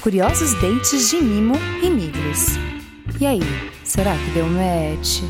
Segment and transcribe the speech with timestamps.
[0.00, 2.56] curiosos dates de Mimo e Miglis.
[3.20, 3.40] E aí,
[3.84, 5.20] será que deu match?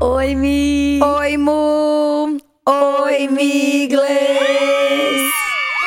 [0.00, 1.00] Oi, Mi!
[1.02, 2.38] Oi, Mu!
[2.66, 4.02] Oi, Miglis!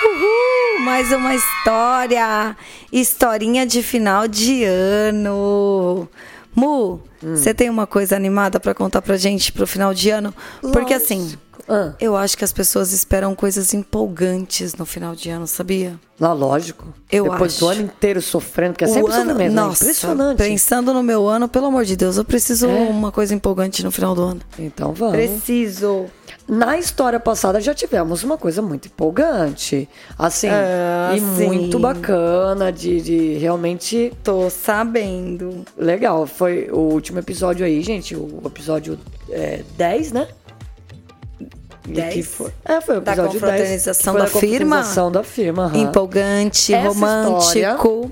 [0.03, 0.83] Uhul!
[0.83, 2.57] Mais uma história!
[2.91, 6.09] Historinha de final de ano!
[6.53, 10.33] Mu, você tem uma coisa animada pra contar pra gente pro final de ano?
[10.73, 11.37] Porque assim,
[11.73, 15.99] Ah, eu acho que as pessoas esperam coisas empolgantes no final de ano, sabia?
[16.19, 16.85] lá, lógico.
[17.11, 17.79] Eu Depois do acho.
[17.79, 19.49] ano inteiro sofrendo, porque é sempre sofrimento, né?
[19.49, 20.37] nossa, Impressionante.
[20.37, 22.73] pensando no meu ano, pelo amor de Deus, eu preciso É?
[22.89, 24.41] uma coisa empolgante no final do ano.
[24.59, 25.15] Então vamos.
[25.15, 26.05] Preciso.
[26.47, 29.89] Na história passada já tivemos uma coisa muito empolgante.
[30.17, 31.47] Assim, Ah, e sim.
[31.47, 35.65] muito bacana, de, de realmente Tô sabendo.
[35.77, 36.27] legal.
[36.27, 38.15] Foi o último episódio aí, gente.
[38.15, 40.27] O episódio é, 10, né?
[41.87, 42.13] E 10?
[42.13, 43.41] que foi- é, foi o Da episódio 10.
[43.41, 44.75] confraternização que foi da firma?
[44.77, 45.63] confraternização da firma.
[45.65, 45.77] aham.
[45.77, 48.11] Empolgante, Essa romântico.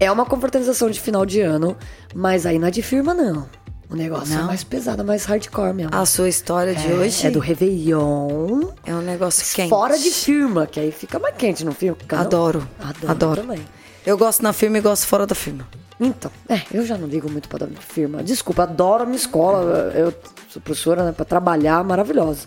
[0.00, 1.76] É uma confraternização de final de ano,
[2.14, 3.46] mas aí não é de firma, não.
[3.90, 4.46] O negócio é Não?
[4.46, 5.94] mais pesado, mais hardcore mesmo.
[5.94, 8.68] A sua história de é, hoje é do Réveillon.
[8.86, 9.68] é um negócio quente.
[9.68, 12.18] Fora de firma, que aí fica mais quente, não fica?
[12.18, 12.66] Adoro.
[12.80, 13.40] Adoro, Adoro.
[13.42, 13.60] também.
[14.06, 15.68] Eu gosto na firma e gosto fora da firma.
[16.00, 18.22] Então, é, eu já não ligo muito pra dar firma.
[18.22, 19.92] Desculpa, adoro a minha escola.
[19.94, 20.12] Eu
[20.48, 21.12] sou professora, né?
[21.12, 22.46] Pra trabalhar, maravilhosa.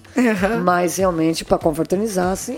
[0.64, 2.58] Mas realmente, pra confraternizar, assim,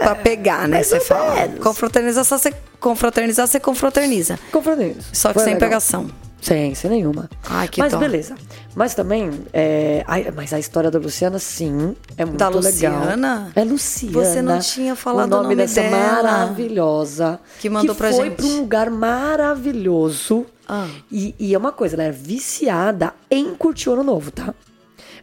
[0.00, 0.82] Pra pegar, né?
[0.82, 1.34] Você fala.
[1.46, 4.38] você confraternizar, você confraterniza.
[4.50, 5.00] confraterniza.
[5.12, 5.68] Só que Foi sem legal.
[5.68, 6.10] pegação.
[6.42, 7.30] Sem, sem nenhuma.
[7.48, 7.98] Ai, que Mas dó.
[8.00, 8.34] beleza.
[8.74, 12.62] Mas também, é, ai, mas a história da Luciana, sim, é muito Da legal.
[12.72, 13.52] Luciana?
[13.54, 14.12] É Luciana.
[14.24, 16.22] Você não tinha falado o o nome, nome dessa dela.
[16.22, 17.38] maravilhosa.
[17.60, 18.36] Que mandou pra foi gente.
[18.38, 20.44] pra um lugar maravilhoso.
[20.68, 20.88] Ah.
[21.10, 24.54] E, e é uma coisa, ela é viciada em curtir o ano novo, tá?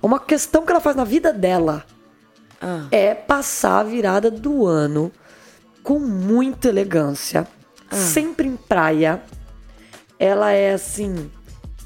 [0.01, 1.83] Uma questão que ela faz na vida dela
[2.61, 2.85] Ah.
[2.91, 5.11] é passar a virada do ano
[5.83, 7.45] com muita elegância,
[7.91, 7.95] Ah.
[7.95, 9.21] sempre em praia.
[10.19, 11.29] Ela é assim,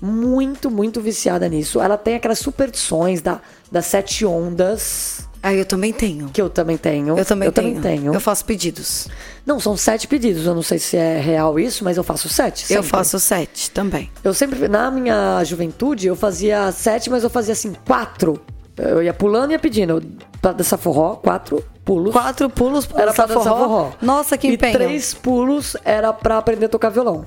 [0.01, 1.79] muito, muito viciada nisso.
[1.79, 3.39] Ela tem aquelas superstições da,
[3.71, 6.29] das sete ondas, Ah, eu também tenho.
[6.29, 7.17] que eu também tenho.
[7.17, 7.75] Eu também eu tenho.
[7.75, 8.13] Também tenho.
[8.13, 9.07] Eu faço pedidos.
[9.45, 10.45] Não, são sete pedidos.
[10.45, 12.63] Eu não sei se é real isso, mas eu faço sete.
[12.63, 12.89] Eu sempre.
[12.89, 14.09] faço sete também.
[14.23, 18.41] Eu sempre, na minha juventude, eu fazia sete, mas eu fazia assim, quatro.
[18.75, 20.01] Eu ia pulando e ia pedindo.
[20.41, 22.11] Pra dançar forró, quatro pulos.
[22.11, 23.57] Quatro pulos pra era pra dançar forró.
[23.67, 23.91] forró.
[24.01, 24.73] Nossa, que e empenho.
[24.73, 27.25] três pulos era pra aprender a tocar violão.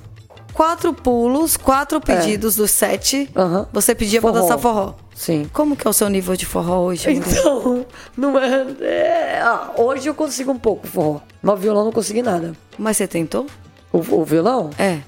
[0.56, 3.28] Quatro pulos, quatro pedidos dos sete.
[3.34, 3.38] É.
[3.40, 3.66] Aham.
[3.72, 4.40] Você pedia pra Forró.
[4.42, 4.94] dançar forró.
[5.14, 5.48] Sim.
[5.52, 7.10] Como que é o seu nível de forró hoje?
[7.12, 7.84] Então,
[8.16, 11.20] não é, é- ah, hoje eu consigo um pouco forró.
[11.42, 12.52] Mas violão não consegui nada.
[12.78, 13.46] Mas você tentou?
[13.92, 14.70] O, o violão?
[14.78, 14.98] É.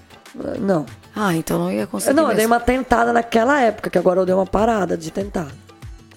[0.61, 0.85] Não.
[1.17, 2.37] Ah, então não ia conseguir Não, eu mesmo.
[2.37, 5.49] dei uma tentada naquela época, que agora eu dei uma parada de tentar.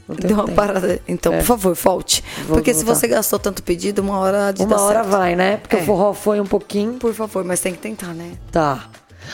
[0.10, 0.56] Deu uma tempo.
[0.58, 1.00] parada.
[1.08, 1.38] Então, É.
[1.38, 2.22] por favor, volte.
[2.46, 3.00] Vou Porque se voltar.
[3.00, 5.10] você gastou tanto pedido, uma hora de Uma hora certo.
[5.10, 5.56] vai, né?
[5.58, 5.80] Porque É.
[5.80, 6.94] o forró foi um pouquinho.
[6.96, 8.34] Por favor, mas tem que tentar, né?
[8.52, 8.88] Tá.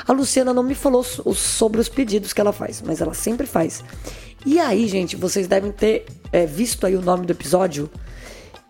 [0.05, 3.47] A Luciana não me falou so- sobre os pedidos que ela faz, mas ela sempre
[3.47, 3.83] faz.
[4.45, 7.89] E aí, gente, vocês devem ter é, visto aí o nome do episódio,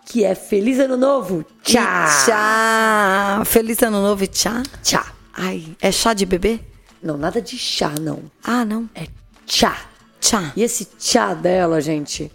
[0.05, 1.43] que é Feliz Ano Novo.
[1.63, 1.81] Tchau!
[1.81, 3.45] E Tchau.
[3.45, 4.63] Feliz ano novo e tchau.
[4.81, 5.03] Tchau.
[5.33, 6.59] Ai, é chá de bebê?
[7.03, 8.23] Não, nada de chá, não.
[8.43, 8.89] Ah, não.
[8.95, 9.05] É
[9.45, 9.77] tchá.
[10.19, 10.51] Tchá.
[10.55, 12.31] E esse tchá dela, gente,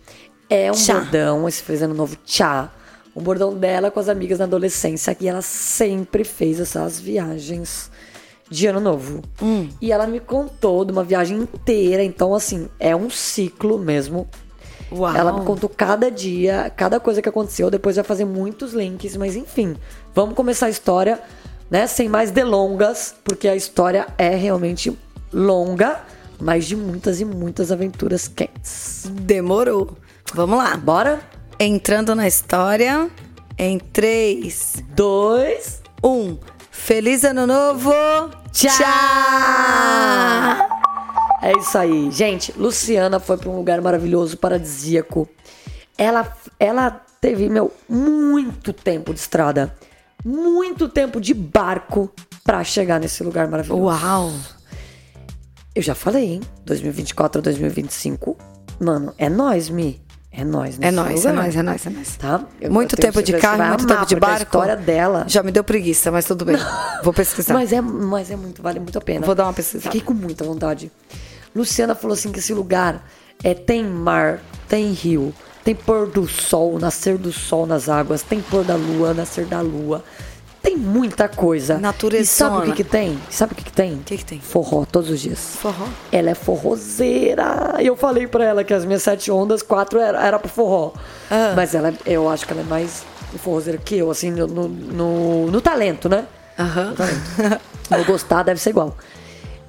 [0.49, 0.95] é um Tchá.
[1.01, 2.71] bordão, esse Feliz Ano Novo tchá.
[3.17, 7.91] Um bordão dela com as amigas na adolescência, que ela sempre fez essas viagens
[8.53, 9.23] de Ano Novo.
[9.43, 9.69] Hum.
[9.81, 14.29] E ela me contou de uma viagem inteira, então, assim, é um ciclo mesmo.
[14.93, 15.17] Uau.
[15.17, 17.71] Ela me contou cada dia, cada coisa que aconteceu.
[17.71, 19.75] Depois vai fazer muitos links, mas enfim,
[20.15, 21.19] vamos começar a história,
[21.71, 21.87] né?
[21.87, 24.97] Sem mais delongas, porque a história é realmente
[25.33, 26.03] longa,
[26.39, 29.11] mas de muitas e muitas aventuras quentes.
[29.23, 29.97] Demorou.
[30.35, 30.77] Vamos lá.
[30.77, 31.21] Bora?
[31.59, 33.11] Entrando na história.
[33.57, 35.83] Em 3, Dois.
[36.05, 36.37] 1.
[36.73, 37.93] Feliz ano novo.
[38.51, 38.73] Tchau.
[41.43, 42.11] É isso aí.
[42.11, 45.29] Gente, Luciana foi para um lugar maravilhoso, paradisíaco.
[45.99, 46.91] Ela, ela
[47.21, 49.77] teve, meu, muito tempo de estrada.
[50.25, 52.11] Muito tempo de barco
[52.43, 53.83] pra chegar nesse lugar maravilhoso.
[53.83, 54.33] Uau.
[55.75, 56.41] Eu já falei, hein?
[56.65, 58.37] 2024 a 2025.
[58.81, 60.01] Mano, é nós, Mi.
[60.35, 62.17] É nós, É nóis, é nóis, é nóis, é nóis.
[62.17, 62.43] Tá?
[62.61, 64.43] Eu- Muito tempo de carro, muito tempo de porque a barco.
[64.45, 65.25] história dela.
[65.29, 66.57] Já me deu preguiça, mas tudo bem.
[67.05, 67.53] Vou pesquisar.
[67.53, 69.27] Mas é, mas é muito, vale muito a pena.
[69.27, 69.85] Vou dar uma pesquisada.
[69.93, 70.91] Fiquei com muita vontade.
[71.55, 73.07] Luciana falou assim que esse lugar
[73.45, 78.41] é, tem mar, tem rio, tem pôr do sol, nascer do sol nas águas, tem
[78.41, 80.03] pôr da lua, nascer da lua.
[80.63, 81.79] Tem muita coisa.
[81.79, 82.23] Naturezona.
[82.23, 83.19] E sabe o que que tem?
[83.29, 83.95] Sabe o que que tem?
[83.95, 84.41] O que que tem?
[84.41, 85.57] Forró, todos os dias.
[85.57, 85.89] Forró.
[86.13, 87.77] Ela é forrozeira.
[87.81, 90.93] E eu falei pra ela que as minhas sete ondas, quatro era, era pro forró.
[91.31, 91.53] Ah.
[91.57, 94.69] Mas ela, eu acho que ela é mais no forrozeiro que eu, assim, no, no,
[94.69, 96.27] no, no talento, né?
[96.59, 96.95] Aham.
[97.91, 98.97] Vou gostar, deve ser igual.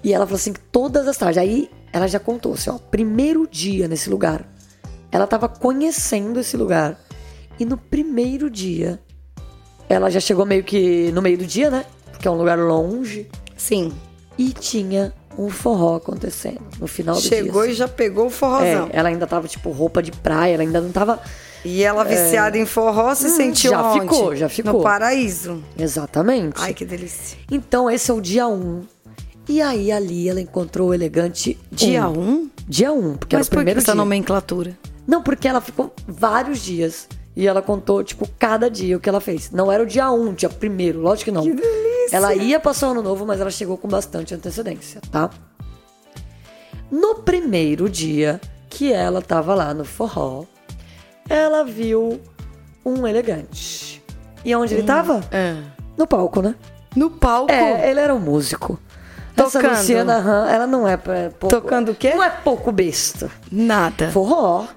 [0.03, 1.37] E ela falou assim, que todas as tardes.
[1.39, 4.45] Aí ela já contou assim, ó, primeiro dia nesse lugar.
[5.11, 6.99] Ela tava conhecendo esse lugar.
[7.59, 8.99] E no primeiro dia,
[9.89, 11.85] ela já chegou meio que no meio do dia, né?
[12.11, 13.27] Porque é um lugar longe.
[13.57, 13.91] Sim.
[14.37, 17.71] E tinha um forró acontecendo no final do Chegou dia.
[17.71, 18.89] e já pegou o forrozão.
[18.91, 21.19] É, ela ainda tava, tipo, roupa de praia, ela ainda não tava.
[21.65, 24.01] E ela viciada em forró se Hum, sentiu já onde?
[24.01, 24.73] ficou, já ficou.
[24.73, 25.63] No paraíso.
[25.77, 26.55] Exatamente.
[26.57, 27.37] Ai, que delícia.
[27.49, 28.53] Então, esse é o dia 1.
[28.53, 28.81] Um.
[29.47, 31.57] E aí, ali, ela encontrou o elegante.
[31.71, 32.11] Dia um.
[32.13, 32.19] 1?
[32.29, 32.49] Um?
[32.67, 33.95] Dia 1, um, porque Mas era o por que primeiro essa dia.
[33.95, 34.77] nomenclatura?
[35.07, 37.07] Não, porque ela ficou vários dias.
[37.35, 39.49] E ela contou, tipo, cada dia o que ela fez.
[39.51, 41.41] Não era o dia 1, um, dia primeiro, lógico que não.
[41.43, 42.15] Que delícia.
[42.15, 45.29] Ela ia passar o ano novo, mas ela chegou com bastante antecedência, tá?
[46.91, 48.39] No primeiro dia
[48.69, 50.45] que ela tava lá no forró,
[51.29, 52.21] ela viu
[52.85, 54.03] um elegante.
[54.45, 55.21] E onde ele tava?
[55.31, 55.55] É.
[55.97, 56.53] No palco, né?
[56.95, 57.51] No palco?
[57.51, 58.79] É, ele era um músico.
[59.35, 59.77] Essa Tocando.
[59.77, 61.55] Luciana Han, ela não é pra- pouco.
[61.55, 62.13] Tocando o quê?
[62.13, 63.31] Não é pouco besta.
[63.51, 64.11] Nada.
[64.11, 64.67] Forró.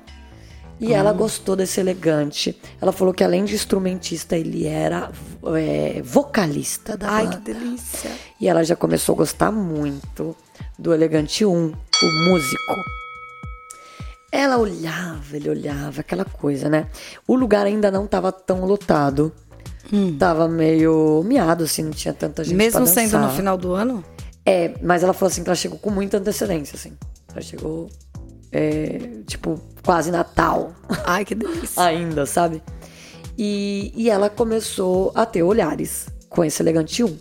[0.78, 1.16] E ela Hum.
[1.16, 2.60] gostou desse elegante.
[2.80, 5.10] Ela falou que além de instrumentista, ele era
[5.56, 7.36] é, vocalista da Ai, banda.
[7.38, 8.10] que delícia.
[8.40, 10.36] E ela já começou a gostar muito
[10.78, 12.74] do Elegante 1, o músico.
[14.30, 16.88] Ela olhava, ele olhava, aquela coisa, né?
[17.26, 19.32] O lugar ainda não tava tão lotado.
[20.18, 22.58] Tava meio miado, assim, não tinha tanta gente Hum.
[22.58, 24.04] Mesmo sendo no final do ano?
[24.44, 26.92] É, mas ela falou assim que ela chegou com muita antecedência, assim.
[27.32, 27.88] Ela chegou,
[28.56, 30.72] é, tipo, quase Natal
[31.04, 31.76] Ai, que delícia.
[31.84, 32.62] ainda, sabe?
[33.36, 37.18] E, e ela começou a ter olhares com esse elegante 1.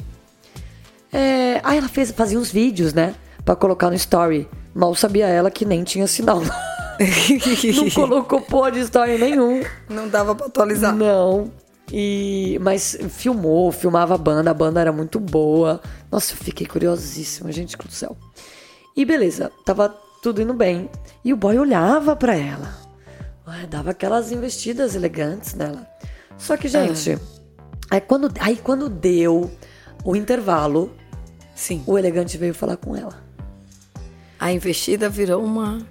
[1.12, 3.16] É, aí ela fez, fazia uns vídeos, né?
[3.44, 4.48] Pra colocar no story.
[4.74, 6.42] Mal sabia ela que nem tinha sinal.
[7.76, 9.62] Não colocou pô de story nenhum.
[9.90, 10.96] Não dava pra atualizar.
[10.96, 11.52] Não.
[11.92, 15.82] E, mas filmou, filmava a banda, a banda era muito boa.
[16.10, 18.16] Nossa, eu fiquei curiosíssima, gente do céu.
[18.96, 19.94] E beleza, tava
[20.26, 20.90] tudo indo bem.
[21.24, 22.74] E o boy olhava pra ela.
[23.70, 25.88] Dava aquelas investidas elegantes nela.
[26.36, 27.16] Só que, gente,
[27.92, 29.52] aí, quando, aí quando deu
[30.04, 30.92] o intervalo,
[31.54, 31.84] Sim.
[31.86, 33.24] o elegante veio falar com ela.
[34.40, 35.86] A investida virou uma.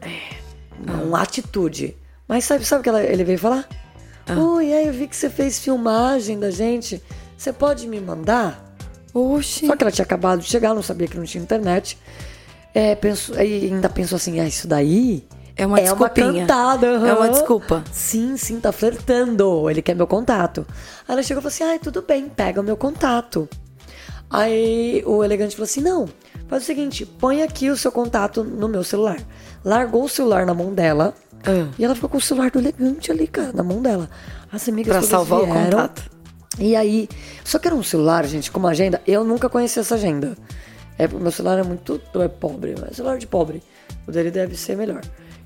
[0.80, 1.96] Uma, uma atitude.
[2.26, 3.68] Mas sabe, sabe o que ela- ele veio falar?
[4.36, 7.00] Oi, aí eu vi que você fez filmagem da gente.
[7.38, 8.74] Você pode me mandar?
[9.14, 9.68] Oxi.
[9.68, 11.96] Só que ela tinha acabado de chegar, não sabia que não tinha internet.
[12.74, 15.24] É, pensou, aí ainda pensou assim, ah, isso daí
[15.56, 16.40] É uma desculpinha.
[16.40, 16.86] cantada.
[16.88, 17.84] É uma desculpa.
[17.92, 19.70] Sim, sim, tá flertando.
[19.70, 20.66] Ele quer meu contato.
[21.06, 23.48] Aí ela chegou e falou assim, ai, tudo bem, pega o meu contato.
[24.28, 26.08] Aí o elegante falou assim, não,
[26.48, 29.18] faz o seguinte, põe aqui o seu contato no meu celular.
[29.64, 31.14] Largou o celular na mão dela.
[31.46, 31.68] Ah.
[31.78, 34.10] E ela ficou com o celular do elegante ali, cara, na mão dela.
[34.50, 35.64] As amigas Pra salvar o vieram.
[35.64, 36.10] contato.
[36.58, 37.08] E aí,
[37.44, 39.00] só que era um celular, gente, com uma agenda.
[39.06, 40.36] Eu nunca conheci essa agenda.
[40.98, 43.62] É, meu celular é muito é pobre, mas celular de pobre.
[44.06, 45.00] O dele deve ser melhor.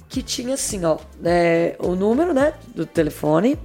[0.09, 3.59] Que tinha assim, ó, é, o número, né, do telefone,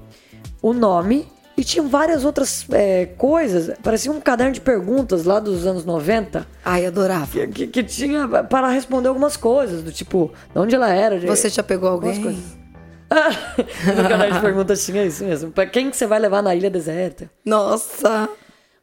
[0.62, 3.78] o nome e tinham várias outras é, coisas.
[3.84, 7.28] Parecia um caderno de perguntas lá dos anos 90 Ai, adorava.
[7.28, 11.20] que, que, que tinha para responder algumas coisas, do tipo, de onde ela era.
[11.20, 12.34] de- Você já pegou algumas alguém?
[12.34, 12.64] coisas.
[13.96, 15.52] no caderno de perguntas tinha isso mesmo.
[15.52, 17.30] Pra quem que você vai levar na ilha deserta?
[17.46, 18.28] Nossa.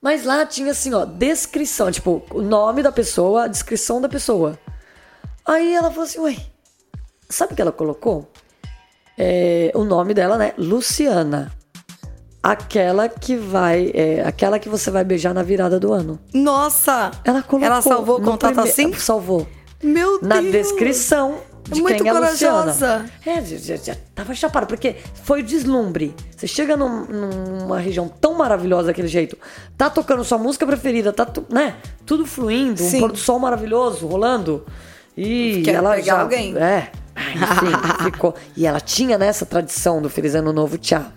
[0.03, 4.59] Mas lá tinha assim, ó, descrição, tipo, o nome da pessoa, a descrição da pessoa.
[5.47, 6.37] Aí ela falou assim, ué,
[7.29, 8.31] sabe o que ela colocou?
[9.19, 10.55] É, o nome dela, né?
[10.57, 11.53] Luciana.
[12.43, 13.91] Aquela que vai.
[13.93, 16.19] é, aquela que você vai beijar na virada do ano.
[16.33, 17.11] Nossa.
[17.23, 17.67] Ela colocou.
[17.67, 18.93] Ela salvou o contato prime- assim?
[18.95, 19.47] Salvou.
[19.83, 20.53] Meu Na Deus.
[20.53, 23.05] descrição de Muito quem é corajosa.
[23.25, 26.15] É, já, já, já tava chapado, porque foi o deslumbre.
[26.37, 29.37] Você chega num- numa região tão maravilhosa daquele jeito,
[29.77, 31.77] tá tocando sua música preferida, tá né,
[32.07, 32.97] tudo fluindo, Sim.
[32.97, 34.65] um pôr do sol maravilhoso rolando.
[35.17, 36.57] E Quer ela pegar já, alguém.
[36.57, 38.35] É, enfim, ficou.
[38.57, 41.11] E ela tinha nessa tradição do Feliz Ano Novo Tchá.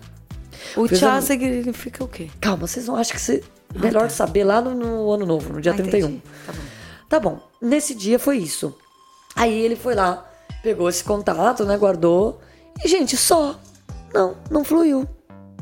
[0.76, 2.28] O Fez tchá um- significa o quê?
[2.40, 3.42] Calma, vocês não acham que você...
[3.74, 5.98] melhor saber lá no, no Ano Novo, no dia Ah, 31.
[6.08, 6.22] entendi.
[6.46, 6.58] Tá bom.
[7.08, 7.40] Tá bom.
[7.62, 8.76] Nesse dia foi isso.
[9.36, 10.28] Aí ele foi lá,
[10.64, 11.76] pegou esse contato, né?
[11.76, 12.40] Guardou.
[12.82, 13.60] E, gente, só.
[14.14, 15.06] Não, não fluiu.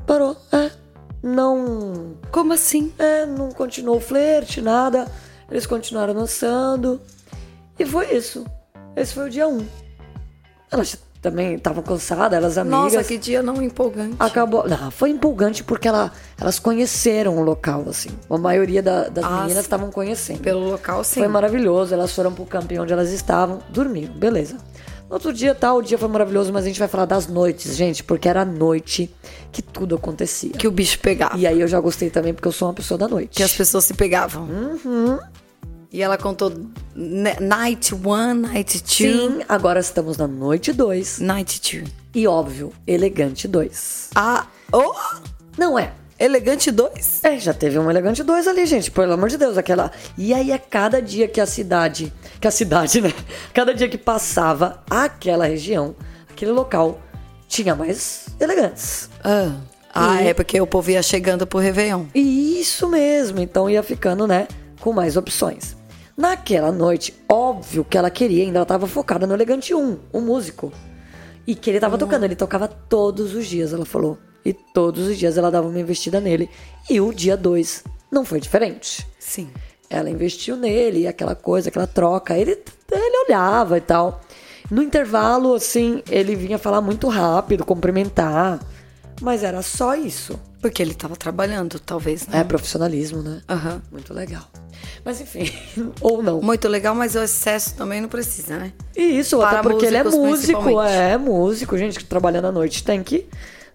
[0.06, 0.36] Parou.
[0.52, 0.70] É.
[1.20, 2.16] Não.
[2.30, 2.94] Como assim?
[2.96, 5.10] É, não continuou o flerte, nada.
[5.50, 7.00] Eles continuaram dançando.
[7.76, 8.46] E foi isso.
[8.94, 9.58] Esse foi o dia 1.
[9.58, 9.66] Um.
[10.70, 12.94] Elas também estavam cansadas, elas amigas.
[12.94, 14.16] Nossa, que dia não empolgante.
[14.18, 14.68] Acabou.
[14.68, 18.10] Não, foi empolgante porque ela, elas conheceram o local, assim.
[18.28, 20.40] A maioria da- das Ah, meninas estavam conhecendo.
[20.40, 21.20] Pelo local, sim.
[21.20, 21.94] Foi maravilhoso.
[21.94, 24.56] Elas foram pro camping onde elas estavam, dormiram, beleza.
[25.08, 27.76] No outro dia, tal, o dia foi maravilhoso, mas a gente vai falar das noites,
[27.76, 29.14] gente, porque era a noite
[29.52, 30.50] que tudo acontecia.
[30.52, 31.36] Que o bicho pegava.
[31.38, 33.36] E aí eu já gostei também, porque eu sou uma pessoa da noite.
[33.36, 34.44] Que as pessoas se pegavam.
[34.44, 35.18] Uhum.
[35.92, 36.50] E ela contou
[36.94, 38.88] night one, night two,
[39.30, 41.18] Sim, agora estamos na noite 2.
[41.20, 41.84] night two.
[42.14, 44.10] E óbvio, elegante 2.
[44.14, 44.94] Ah, oh,
[45.58, 45.92] Não é.
[46.18, 47.22] elegante dois.
[47.24, 48.90] É, já teve um elegante 2 ali, gente.
[48.90, 49.90] Pelo amor de Deus, aquela.
[50.16, 52.12] E aí, a cada dia que a cidade.
[52.40, 53.12] Que a cidade, né?
[53.52, 55.94] Cada dia que passava aquela região,
[56.30, 57.00] aquele local,
[57.48, 59.10] tinha mais elegantes.
[59.24, 59.56] Ah,
[59.94, 62.04] ah E- é porque o povo ia chegando pro Réveillon.
[62.14, 64.46] E isso mesmo, então ia ficando, né,
[64.80, 65.76] com mais opções.
[66.16, 70.72] Naquela noite, óbvio que ela queria, ainda ela tava focada no Elegante 1, o músico.
[71.46, 74.18] E que ele tava tocando, ele tocava todos os dias, ela falou.
[74.44, 76.48] E todos os dias ela dava uma investida nele.
[76.88, 79.06] E o dia 2 não foi diferente.
[79.18, 79.50] Sim.
[79.88, 82.36] Ela investiu nele, aquela coisa, aquela troca.
[82.36, 82.58] Ele,
[82.90, 84.20] ele olhava e tal.
[84.70, 88.60] No intervalo, assim, ele vinha falar muito rápido, cumprimentar.
[89.20, 90.38] Mas era só isso.
[90.60, 92.40] Porque ele tava trabalhando, talvez, né?
[92.40, 93.42] É profissionalismo, né?
[93.48, 93.82] Aham.
[93.90, 94.48] Muito legal.
[95.04, 95.50] Mas enfim,
[96.00, 96.40] ou não.
[96.40, 98.72] Muito legal, mas o excesso também não precisa, né?
[98.96, 102.84] E isso, Para até porque ele é músico, é músico, gente que trabalhando à noite
[102.84, 103.26] tem que,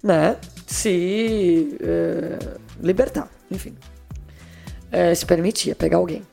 [0.02, 2.38] né, se é,
[2.82, 3.76] libertar, enfim.
[4.92, 6.24] É, se permitia pegar alguém.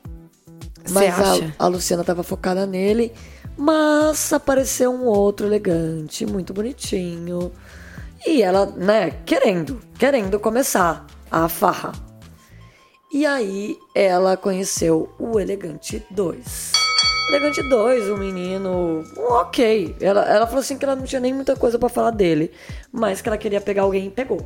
[0.85, 3.11] Você Mas a, a Luciana tava focada nele,
[3.57, 7.51] mas apareceu um outro elegante, muito bonitinho.
[8.25, 11.91] E ela, né, querendo, querendo começar a farra.
[13.15, 16.71] E aí ela conheceu o Elegante 2.
[17.29, 19.95] Elegante 2, um menino ok.
[20.01, 22.51] Ela, ela falou assim que ela não tinha nem muita coisa pra falar dele,
[22.91, 24.45] mas que ela queria pegar alguém e pegou.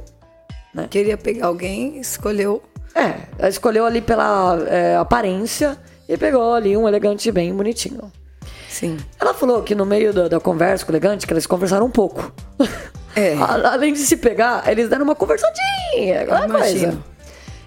[0.92, 2.62] Queria pegar alguém, escolheu.
[2.94, 5.76] É, ela escolheu ali pela é, aparência
[6.08, 8.12] e pegou ali um elegante bem bonitinho.
[8.70, 8.98] Sim.
[9.20, 11.92] Ela falou que no meio da, da conversa com o elegante, que eles conversaram um
[11.92, 12.32] pouco.
[13.16, 13.34] É.
[13.66, 16.54] Além de se pegar, eles deram uma conversadinha, Imagino.
[16.54, 17.19] coisa.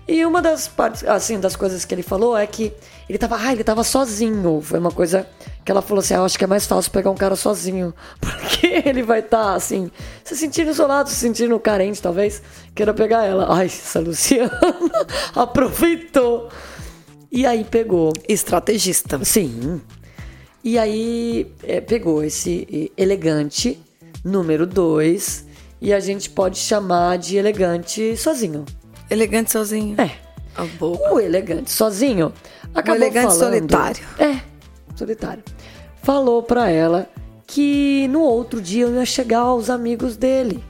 [0.06, 2.72] E uma das partes, assim, das coisas que ele falou é que
[3.08, 4.60] ele tava, ah, ele tava sozinho.
[4.60, 5.26] Foi uma coisa
[5.64, 7.94] que ela falou assim, ah, eu acho que é mais fácil pegar um cara sozinho.
[8.20, 9.90] Porque ele vai estar, assim,
[10.24, 12.42] se sentindo isolado, se sentindo carente, talvez,
[12.74, 13.46] queira pegar ela.
[13.48, 14.50] Ai, essa Luciana
[15.34, 16.48] aproveitou.
[17.30, 18.12] E aí pegou.
[18.28, 19.24] Estrategista.
[19.24, 19.80] Sim.
[20.64, 23.80] E aí é, pegou esse elegante
[24.24, 25.46] número 2
[25.80, 28.64] e a gente pode chamar de elegante sozinho.
[29.12, 30.00] Elegante sozinho.
[30.00, 30.10] É.
[30.56, 31.12] A boca.
[31.14, 32.32] O elegante sozinho
[32.74, 34.04] acabou elegante falando, solitário.
[34.18, 34.40] É,
[34.94, 35.42] solitário.
[36.02, 37.08] Falou pra ela
[37.46, 40.62] que no outro dia ia chegar aos amigos dele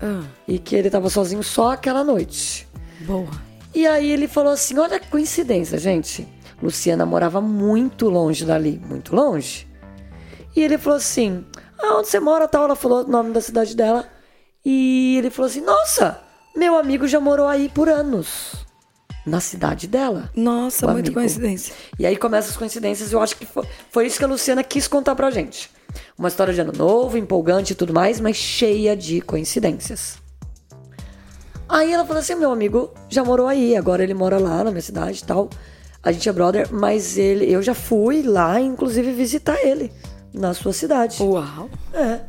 [0.00, 2.66] Ah, e que ele tava sozinho só aquela noite.
[3.02, 3.28] boa.
[3.74, 6.28] E aí ele falou assim: olha que coincidência, gente.
[6.62, 9.66] Luciana morava muito longe dali, muito longe.
[10.54, 11.44] E ele falou assim:
[11.78, 12.46] ah, onde você mora?
[12.46, 12.64] Tal.
[12.64, 14.06] Ela falou o nome da cidade dela.
[14.64, 16.20] E ele falou assim: nossa,
[16.54, 18.66] meu amigo já morou aí por anos.
[19.24, 20.30] Na cidade dela.
[20.34, 21.14] Nossa, muita amigo.
[21.14, 21.74] coincidência.
[21.98, 23.12] E aí começam as coincidências.
[23.12, 25.70] Eu acho que foi, foi isso que a Luciana quis contar pra gente.
[26.18, 30.18] Uma história de ano novo, empolgante e tudo mais, mas cheia de coincidências.
[31.68, 34.82] Aí ela falou assim: meu amigo já morou aí, agora ele mora lá na minha
[34.82, 35.48] cidade e tal.
[36.02, 39.92] A gente é brother, mas ele, eu já fui lá, inclusive, visitar ele
[40.34, 41.22] na sua cidade.
[41.22, 41.70] Uau.
[41.94, 42.20] É.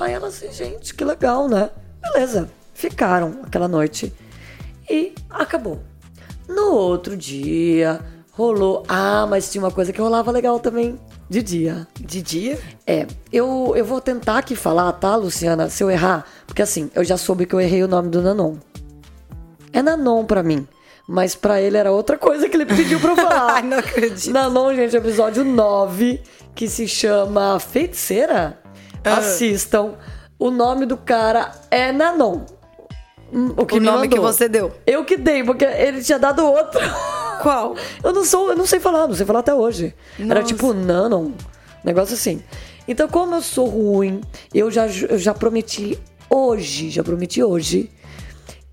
[0.00, 1.70] Aí ela assim, gente, que legal, né?
[2.00, 2.50] Beleza.
[2.82, 4.12] Ficaram aquela noite.
[4.90, 5.84] E acabou.
[6.48, 8.00] No outro dia,
[8.32, 8.82] rolou.
[8.88, 10.98] Ah, mas tinha uma coisa que rolava legal também
[11.30, 11.86] de dia.
[12.00, 12.58] De dia?
[12.84, 15.70] É, eu, eu vou tentar aqui falar, tá, Luciana?
[15.70, 18.56] Se eu errar, porque assim, eu já soube que eu errei o nome do Nanon.
[19.72, 20.66] É Nanon pra mim,
[21.06, 23.54] mas pra ele era outra coisa que ele pediu pra eu falar.
[23.54, 24.32] Ai, não acredito.
[24.32, 26.20] Nanon, gente, episódio 9,
[26.52, 28.58] que se chama Feiticeira.
[29.04, 29.18] Ah.
[29.18, 29.94] Assistam.
[30.36, 32.40] O nome do cara é Nanon.
[33.32, 34.72] Hum, O que o me nome que você deu.
[34.86, 36.80] Eu que dei, porque ele tinha dado outro.
[37.40, 37.74] Qual?
[38.04, 39.94] Eu não sou, eu não sei falar, não sei falar até hoje.
[40.18, 40.46] Era Nossa.
[40.46, 41.30] tipo Nanon,
[41.82, 42.42] negócio assim.
[42.86, 44.20] Então, como eu sou ruim,
[44.52, 45.98] eu já, eu já prometi
[46.28, 47.90] hoje, já prometi hoje,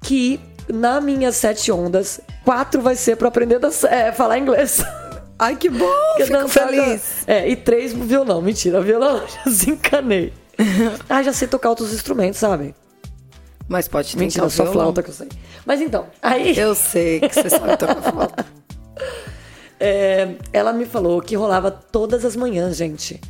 [0.02, 4.84] que na minhas sete ondas, quatro vai ser pra aprender a é, falar inglês.
[5.40, 5.88] Ai, que bom.
[6.22, 7.24] Fico feliz.
[7.26, 8.42] É, e três violão.
[8.42, 10.34] Mentira, violão já desencanei.
[11.10, 12.76] ah, já sei tocar outros instrumentos, sabe?
[13.70, 15.30] Mas pode tentar Mentira, só flauta que eu sei.
[15.64, 16.58] Mas então, aí.
[16.58, 18.46] Eu sei que você sabe tocar flauta.
[19.80, 23.22] É, ela me falou que rolava todas as manhãs, gente.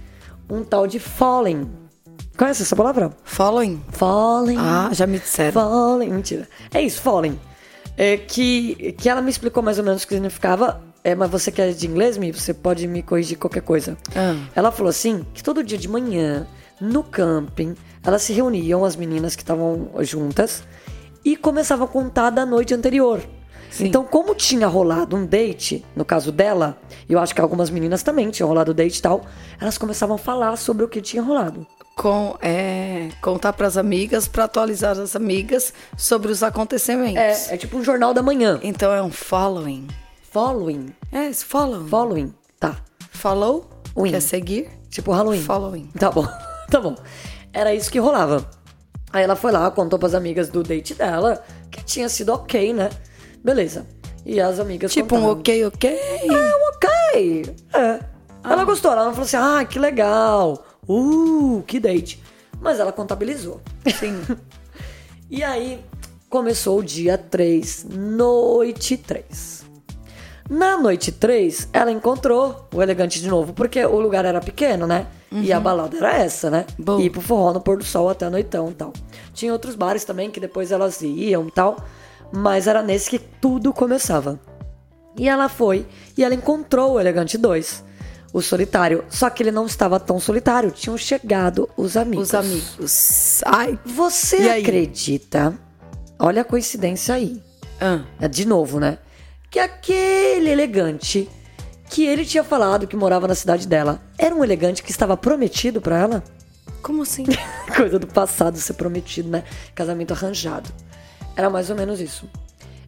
[0.50, 1.70] Um tal de falling.
[2.38, 3.12] Conhece essa palavra?
[3.26, 3.84] Following?
[3.92, 4.58] Falling.
[4.58, 5.62] Ah, já me disseram.
[5.62, 6.10] Falling.
[6.10, 6.48] Mentira.
[6.74, 7.38] É isso, falling.
[7.98, 10.82] É que, que ela me explicou mais ou menos o que significava.
[11.04, 13.98] É, mas você que é de inglês, você pode me corrigir qualquer coisa.
[14.16, 14.38] Ah.
[14.56, 16.48] Ela falou assim: que todo dia de manhã
[16.80, 20.64] no camping, elas se reuniam, as meninas que estavam juntas,
[21.24, 23.22] e começavam a contar da noite anterior.
[23.70, 23.88] Sim.
[23.88, 28.02] Então, como tinha rolado um date, no caso dela, e eu acho que algumas meninas
[28.02, 29.22] também tinham rolado date e tal,
[29.60, 31.68] elas começavam a falar sobre o que tinha rolado.
[31.96, 37.50] Com, é, contar pras amigas, pra atualizar as amigas sobre os acontecimentos.
[37.50, 38.60] É, é tipo um jornal da manhã.
[38.64, 39.88] Então é um following.
[40.32, 40.94] Following.
[41.12, 41.90] É, following.
[41.90, 42.34] Following.
[42.60, 42.78] Tá.
[43.12, 44.12] Follow, Win.
[44.12, 44.70] quer seguir.
[44.90, 45.42] Tipo Halloween.
[45.44, 45.90] Following.
[46.00, 46.26] Tá bom,
[46.72, 46.96] tá bom.
[47.52, 48.50] Era isso que rolava.
[49.12, 52.90] Aí ela foi lá, contou pras amigas do date dela que tinha sido ok, né?
[53.44, 53.86] Beleza.
[54.26, 55.40] E as amigas Tipo um contaram.
[55.40, 55.90] ok, ok.
[55.90, 57.56] É, um ok.
[57.74, 58.00] É.
[58.44, 60.64] Ela gostou, ela falou assim, ah, que legal.
[60.88, 62.22] Uh, que date.
[62.62, 63.62] Mas ela contabilizou.
[64.00, 64.22] Sim.
[65.32, 65.80] E aí
[66.28, 69.64] começou o dia 3, noite 3.
[70.50, 75.06] Na noite 3, ela encontrou o elegante de novo, porque o lugar era pequeno, né?
[75.32, 76.66] E a balada era essa, né?
[76.78, 77.00] Bom.
[77.00, 78.92] Ir pro forró no pôr do sol até noitão e tal.
[79.32, 81.78] Tinha outros bares também que depois elas iam e tal,
[82.32, 84.40] mas era nesse que tudo começava.
[85.16, 85.86] E ela foi
[86.18, 87.84] e ela encontrou o elegante 2,
[88.34, 89.04] o solitário.
[89.08, 92.30] Só que ele não estava tão solitário, tinham chegado os amigos.
[92.30, 93.42] Os amigos.
[93.46, 93.80] Ai.
[93.86, 95.54] Você E acredita?
[96.18, 97.40] Olha a coincidência aí.
[97.80, 98.98] Ah, de novo, né?
[99.50, 101.28] Que aquele elegante
[101.90, 105.82] que ele tinha falado que morava na cidade dela era um elegante que estava prometido
[105.82, 106.24] pra ela.
[106.84, 107.26] como assim?
[107.76, 109.44] Coisa do passado ser prometido, né?
[109.74, 110.70] Casamento arranjado.
[111.36, 112.30] Era mais ou menos isso.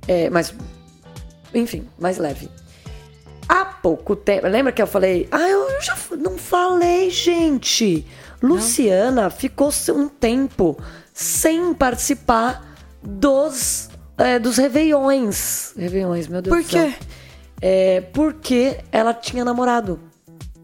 [0.08, 0.54] É, mas,
[1.54, 2.50] enfim, mais leve.
[3.48, 4.48] Há pouco tempo.
[4.48, 5.28] Lembra que eu falei?
[5.32, 8.06] Ah, eu já não falei, gente.
[8.42, 10.78] Luciana ficou se- um tempo
[11.14, 13.90] sem participar dos,
[14.22, 15.74] é, dos Réveillões.
[15.78, 16.88] Réveillões, meu Deus Por do céu.
[16.88, 16.94] quê?
[17.62, 20.00] É, porque ela tinha namorado.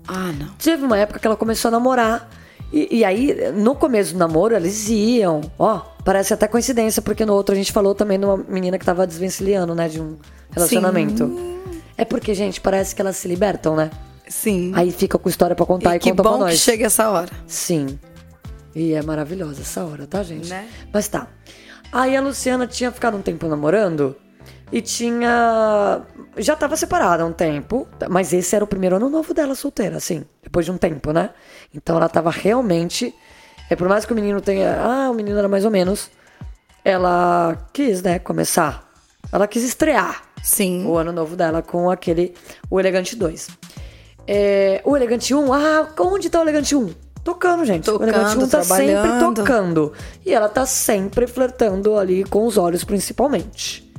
[0.07, 0.47] Ah, não.
[0.57, 2.29] Teve uma época que ela começou a namorar.
[2.71, 5.41] E, e aí, no começo do namoro, eles iam.
[5.59, 8.85] Ó, parece até coincidência, porque no outro a gente falou também de uma menina que
[8.85, 9.87] tava desvencilhando, né?
[9.87, 10.17] De um
[10.51, 11.31] relacionamento.
[11.97, 13.89] É porque, gente, parece que elas se libertam, né?
[14.27, 14.71] Sim.
[14.75, 16.59] Aí fica com história pra contar e, e que conta pra bom que nós.
[16.59, 17.31] chega essa hora.
[17.45, 17.97] Sim.
[18.75, 20.49] E é maravilhosa essa hora, tá, gente?
[20.49, 20.67] Né?
[20.93, 21.27] Mas tá.
[21.91, 24.15] Aí a Luciana tinha ficado um tempo namorando
[24.71, 26.01] e tinha.
[26.37, 29.97] Já tava separada há um tempo, mas esse era o primeiro ano novo dela solteira,
[29.97, 31.31] assim, depois de um tempo, né?
[31.73, 33.13] Então ela tava realmente.
[33.69, 34.79] É por mais que o menino tenha.
[34.81, 36.09] Ah, o menino era mais ou menos.
[36.83, 38.87] Ela quis, né, começar.
[39.31, 40.85] Ela quis estrear Sim.
[40.85, 42.33] o ano novo dela com aquele.
[42.69, 43.49] O Elegante 2.
[44.25, 47.06] É, o Elegante 1, ah, onde tá o Elegante 1?
[47.27, 47.89] Tocando, gente.
[47.89, 49.91] o Tocando, Elegante 1 tá sempre tocando.
[50.25, 53.91] E ela tá sempre flertando ali com os olhos, principalmente.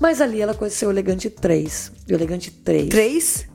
[0.00, 1.90] Mas ali ela conheceu o Elegante 3.
[2.06, 3.48] E o Elegante 3 Três?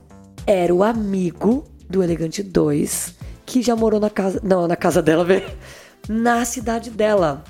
[0.46, 3.14] era o amigo do Elegante 2
[3.46, 4.38] que já morou na casa.
[4.44, 5.42] Não, na casa dela, vê.
[6.06, 7.42] Na cidade dela.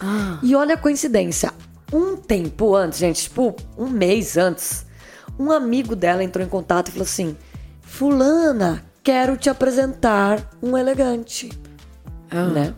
[0.00, 0.38] Ah.
[0.42, 1.52] E olha a coincidência.
[1.92, 4.86] Um tempo antes, gente, tipo, um mês antes,
[5.38, 7.36] um amigo dela entrou em contato e falou assim:
[7.82, 11.48] Fulana, quero te apresentar um elegante.
[12.30, 12.74] Né?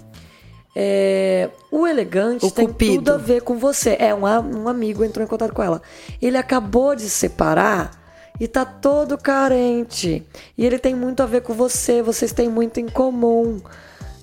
[0.77, 2.95] É, o elegante O tem cupido.
[2.99, 3.97] tudo a ver com você.
[3.99, 5.83] É, um, um amigo entrou em contato com ela.
[6.23, 7.91] Ele acabou de se separar
[8.39, 10.25] e tá todo carente.
[10.57, 13.61] E ele tem muito a ver com você, vocês têm muito em comum.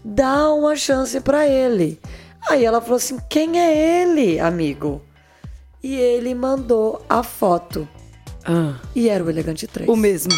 [0.01, 1.99] Dá uma chance pra ele.
[2.49, 5.01] Aí ela falou assim: quem é ele, amigo?
[5.83, 7.85] E ele mandou a foto.
[8.45, 8.75] Ah.
[8.95, 9.89] E era o Elegante 3.
[9.89, 10.31] O mesmo.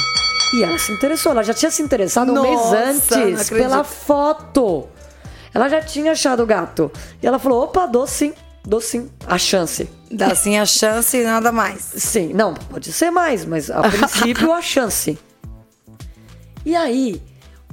[0.54, 4.88] E ela se interessou, ela já tinha se interessado um mês Nossa, antes pela foto.
[5.54, 6.92] Ela já tinha achado o gato.
[7.22, 8.34] E ela falou: opa, dou sim,
[8.66, 9.10] dou sim.
[9.28, 9.90] A chance.
[10.12, 11.82] Dá assim a chance e nada mais.
[11.96, 15.20] Sim, não, pode ser mais, mas a princípio a chance.
[16.66, 17.22] E aí,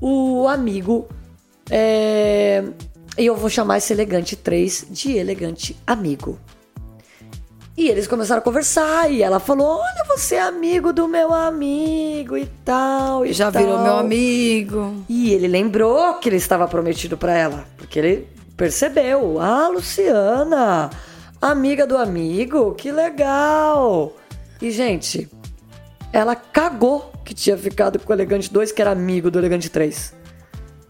[0.00, 1.08] o amigo.
[1.70, 2.62] É...
[3.18, 6.38] E eu vou chamar esse elegante 3 de elegante amigo.
[7.76, 12.36] E eles começaram a conversar e ela falou: Olha, você é amigo do meu amigo
[12.36, 13.26] e tal.
[13.26, 15.04] E Já tal." virou meu amigo.
[15.08, 19.38] E ele lembrou que ele estava prometido pra ela, porque ele percebeu.
[19.40, 20.88] Ah, Luciana,
[21.40, 24.16] amiga do amigo, que legal.
[24.62, 25.28] E gente,
[26.10, 30.14] ela cagou que tinha ficado com o Elegante 2, que era amigo do Elegante 3.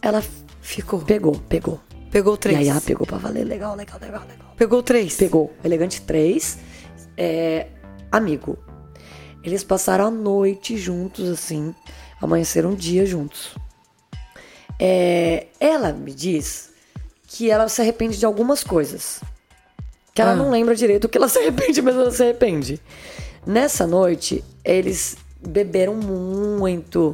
[0.00, 0.22] Ela
[0.60, 1.00] Ficou.
[1.00, 1.80] pegou, pegou.
[2.12, 2.58] Pegou três.
[2.58, 4.54] E aí ela pegou pra valer, legal, legal, legal, legal.
[4.56, 5.16] Pegou três.
[5.16, 6.58] Pegou Elegante 3,
[7.16, 7.66] é,
[8.10, 8.58] amigo.
[9.42, 11.74] Eles passaram a noite juntos, assim.
[12.20, 13.54] Amanheceram um dia juntos.
[14.78, 16.70] É, ela me diz
[17.26, 19.20] que ela se arrepende de algumas coisas.
[20.14, 20.36] Que ela Ah.
[20.36, 22.80] não lembra direito o que ela se arrepende, mas ela se arrepende.
[23.46, 27.12] Nessa noite, eles beberam muito.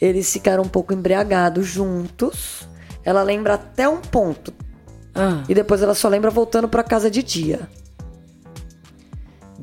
[0.00, 2.68] Eles ficaram um pouco embriagados juntos.
[3.04, 4.52] Ela lembra até um ponto.
[5.14, 5.42] Ah.
[5.48, 7.68] E depois ela só lembra voltando pra casa de dia.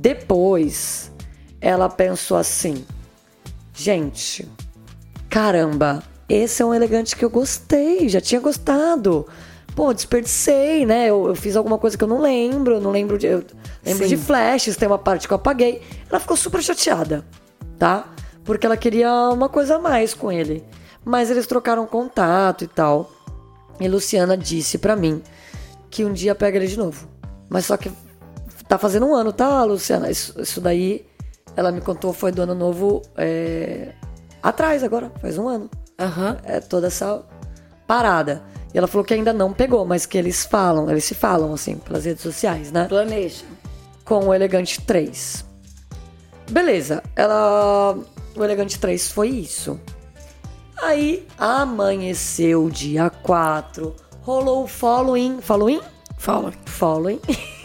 [0.01, 1.11] Depois,
[1.59, 2.85] ela pensou assim:
[3.73, 4.47] gente,
[5.29, 9.27] caramba, esse é um elegante que eu gostei, já tinha gostado.
[9.75, 11.09] Pô, desperdicei, né?
[11.09, 13.27] Eu, eu fiz alguma coisa que eu não lembro, eu não lembro de.
[13.27, 13.43] Eu
[13.85, 14.15] lembro Sim.
[14.15, 15.81] de flashes, tem uma parte que eu apaguei.
[16.09, 17.25] Ela ficou super chateada,
[17.77, 18.07] tá?
[18.45, 20.63] Porque ela queria uma coisa a mais com ele.
[21.03, 23.11] Mas eles trocaram contato e tal.
[23.81, 25.21] E Luciana disse pra mim
[25.89, 27.07] que um dia pega ele de novo.
[27.49, 27.91] Mas só que
[28.69, 30.09] tá fazendo um ano, tá, Luciana?
[30.09, 31.05] Isso, isso daí,
[31.57, 33.93] ela me contou, foi do ano novo é,
[34.41, 35.69] atrás agora, faz um ano.
[35.99, 36.37] Aham.
[36.43, 37.21] É toda essa
[37.85, 38.43] parada.
[38.73, 41.77] E ela falou que ainda não pegou, mas que eles falam, eles se falam assim,
[41.77, 42.85] pelas redes sociais, né?
[42.87, 43.43] Planeja.
[44.05, 45.43] com o Elegante 3.
[46.51, 47.97] Beleza, ela.
[48.35, 49.79] O Elegante 3 foi isso.
[50.81, 55.41] Aí amanheceu dia 4, rolou o following.
[55.41, 55.81] Following?
[56.17, 56.53] Fala.
[56.65, 57.19] Following.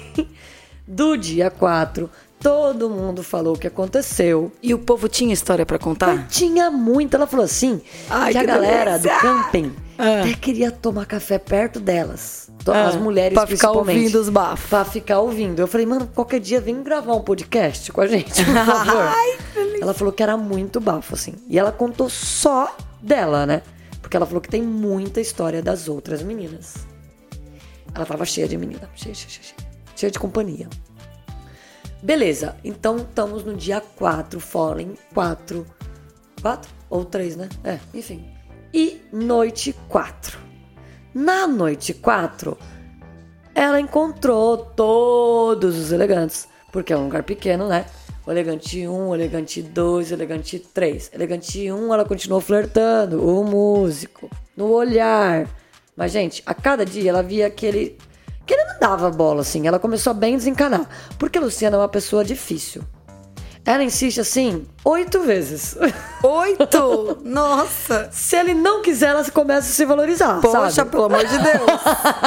[0.86, 2.10] Do dia 4.
[2.40, 4.52] Todo mundo falou o que aconteceu.
[4.62, 6.14] E o povo tinha história pra contar?
[6.14, 7.14] Mas tinha muito.
[7.16, 9.14] Ela falou assim: Ai, que a galera delícia!
[9.16, 10.20] do camping Ah.
[10.20, 12.50] até queria tomar café perto delas.
[12.66, 14.68] Ah, As mulheres pra ficar ouvindo os bafos.
[14.68, 15.60] Pra ficar ouvindo.
[15.60, 19.02] Eu falei, mano, qualquer dia vem gravar um podcast com a gente, por favor.
[19.08, 19.38] Ai,
[19.80, 21.34] ela falou que era muito bafo, assim.
[21.48, 23.62] E ela contou só dela, né?
[24.02, 26.74] Porque ela falou que tem muita história das outras meninas.
[27.94, 28.88] Ela tava cheia de menina.
[28.94, 30.10] Cheia, cheia, cheia, cheia.
[30.10, 30.68] De companhia.
[32.02, 35.66] Beleza, então estamos no dia 4, Fallen 4.
[36.42, 36.70] 4?
[36.90, 37.48] Ou 3, né?
[37.64, 38.24] É, enfim.
[38.72, 40.38] E noite 4.
[41.14, 42.58] Na noite 4,
[43.54, 46.48] ela encontrou todos os elegantes.
[46.72, 47.86] Porque é um lugar pequeno, né?
[48.26, 51.10] O elegante 1, o elegante 2, o elegante 3.
[51.12, 53.24] Elegante 1, ela continuou flertando.
[53.24, 54.28] O músico.
[54.56, 55.48] No olhar.
[55.96, 57.98] Mas, gente, a cada dia ela via que ele.
[58.46, 59.66] Que ele não dava bola, assim.
[59.66, 60.88] Ela começou a bem desencanar.
[61.18, 62.82] Porque a Luciana é uma pessoa difícil.
[63.66, 65.74] Ela insiste assim, oito vezes.
[66.22, 67.18] Oito?
[67.24, 68.10] Nossa!
[68.12, 70.38] Se ele não quiser, ela começa a se valorizar.
[70.42, 70.90] Poxa, sabe?
[70.90, 71.80] pelo amor de Deus.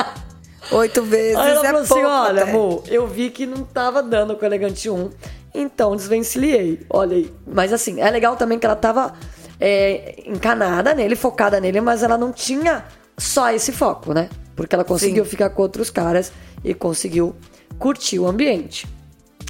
[0.71, 2.51] Oito vezes Aí ela é falou assim: pouco olha, até.
[2.51, 5.11] amor, eu vi que não tava dando com o Elegante 1,
[5.53, 6.85] então desvencilhei.
[6.89, 7.33] Olha aí.
[7.45, 9.13] Mas assim, é legal também que ela tava
[9.59, 12.83] é, encanada nele, focada nele, mas ela não tinha
[13.17, 14.27] só esse foco, né?
[14.57, 15.29] Porque ela conseguiu Sim.
[15.29, 16.31] ficar com outros caras
[16.63, 17.33] e conseguiu
[17.79, 18.85] curtir o ambiente.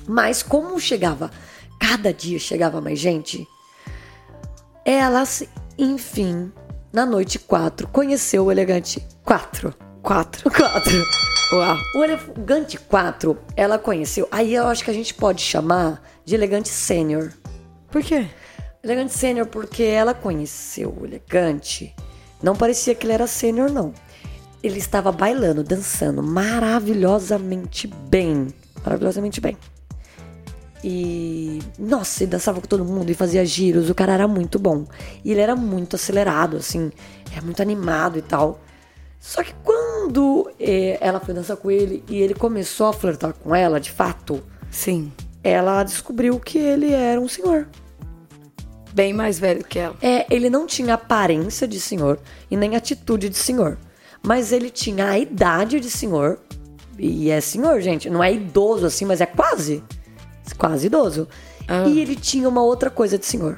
[0.07, 1.31] Mas como chegava,
[1.79, 3.47] cada dia chegava mais gente,
[4.85, 6.51] ela, se- enfim,
[6.93, 9.73] na noite 4, conheceu o Elegante 4.
[10.03, 10.49] Quatro.
[10.51, 11.05] 4.
[11.53, 11.77] Uau.
[11.95, 14.27] O elegante 4, ela conheceu.
[14.31, 17.31] Aí eu acho que a gente pode chamar de elegante sênior.
[17.89, 18.27] Por quê?
[18.83, 21.93] Elegante sênior porque ela conheceu o elegante.
[22.43, 23.93] Não parecia que ele era sênior, não.
[24.67, 28.49] Ele estava bailando, dançando maravilhosamente bem.
[28.83, 29.57] Maravilhosamente bem.
[30.83, 31.59] E.
[31.79, 33.89] Nossa, ele dançava com todo mundo e fazia giros.
[33.89, 34.85] O cara era muito bom.
[35.23, 36.91] E ele era muito acelerado, assim.
[37.33, 38.59] É muito animado e tal.
[39.21, 43.55] Só que quando eh, ela foi dançar com ele e ele começou a flertar com
[43.55, 45.13] ela, de fato, Sim.
[45.41, 47.69] ela descobriu que ele era um senhor.
[48.93, 49.95] Bem mais velho que ela.
[50.01, 52.19] É, ele não tinha aparência de senhor
[52.51, 53.77] e nem atitude de senhor.
[54.27, 56.37] Mas ele tinha a idade de senhor.
[56.99, 58.09] E é senhor, gente.
[58.09, 59.81] Não é idoso assim, mas é quase.
[60.57, 61.27] Quase idoso.
[61.67, 61.87] Ah.
[61.87, 63.57] E ele tinha uma outra coisa de senhor.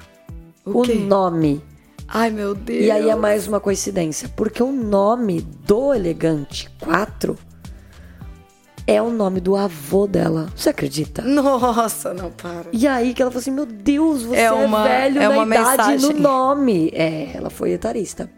[0.63, 1.63] O O, nome.
[2.07, 2.85] Ai, meu Deus.
[2.85, 4.29] E aí é mais uma coincidência.
[4.35, 7.35] Porque o nome do Elegante 4
[8.85, 10.47] é o nome do avô dela.
[10.55, 11.21] Você acredita?
[11.21, 12.65] Nossa, não para.
[12.73, 15.35] E aí que ela falou assim, meu Deus, você É é, uma- velho é na
[15.45, 15.99] idade mensagem.
[15.99, 16.89] no nome.
[16.93, 18.29] É, ela foi etarista.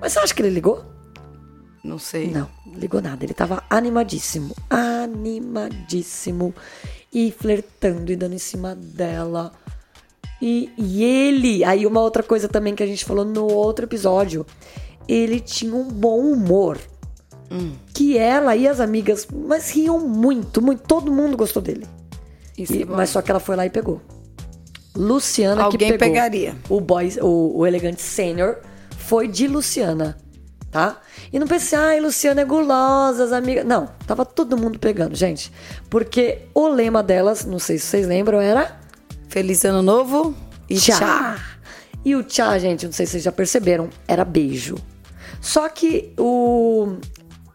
[0.00, 0.84] Mas você acha que ele ligou?
[1.82, 2.30] Não sei.
[2.30, 3.24] Não, ligou nada.
[3.24, 4.54] Ele tava animadíssimo.
[4.68, 6.54] Animadíssimo.
[7.12, 9.52] E flertando e dando em cima dela.
[10.40, 14.46] E, e ele, aí uma outra coisa também que a gente falou no outro episódio.
[15.08, 16.78] Ele tinha um bom humor.
[17.92, 20.82] Que ela e as amigas, mas riam muito, muito.
[20.86, 21.84] Todo mundo gostou dele.
[22.56, 24.00] Isso E- é mas só que ela foi lá e pegou.
[24.94, 26.14] Luciana Alguém que pegou.
[26.14, 26.54] pegaria.
[26.68, 28.58] O boy, o, o elegante sênior
[28.98, 30.16] foi de Luciana,
[30.70, 31.00] tá?
[31.32, 33.64] E não pensei, ai, Luciana é gulosa, as amigas.
[33.64, 35.52] Não, tava todo mundo pegando, gente.
[35.88, 38.80] Porque o lema delas, não sei se vocês lembram, era
[39.30, 40.34] Feliz ano novo
[40.68, 40.98] e tchau.
[42.04, 44.74] E o tchá, gente, não sei se vocês já perceberam, era beijo.
[45.40, 46.96] Só que o,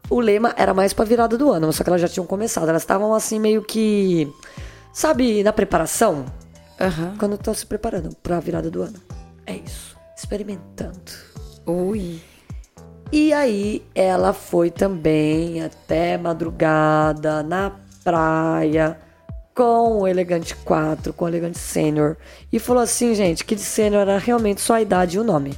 [0.09, 2.69] o lema era mais pra virada do ano, só que elas já tinham começado.
[2.69, 4.31] Elas estavam assim meio que.
[4.93, 6.25] Sabe, na preparação?
[6.79, 7.15] Aham.
[7.19, 8.99] Quando estão se preparando pra virada do ano.
[9.45, 9.97] É isso.
[10.15, 11.11] experimentando.
[11.65, 12.21] Ui.
[13.11, 17.71] E aí ela foi também até madrugada na
[18.03, 18.97] praia
[19.53, 22.17] com o Elegante 4, com o Elegante Sênior.
[22.51, 25.57] E falou assim, gente, que de Sênior era realmente só a idade e o nome.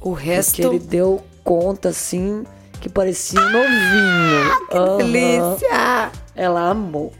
[0.00, 0.56] O resto.
[0.62, 2.44] Porque ele deu conta, assim,
[2.80, 4.66] que parecia um novinho.
[4.70, 4.96] Que Aham.
[4.98, 6.12] delícia!
[6.34, 7.12] Ela amou.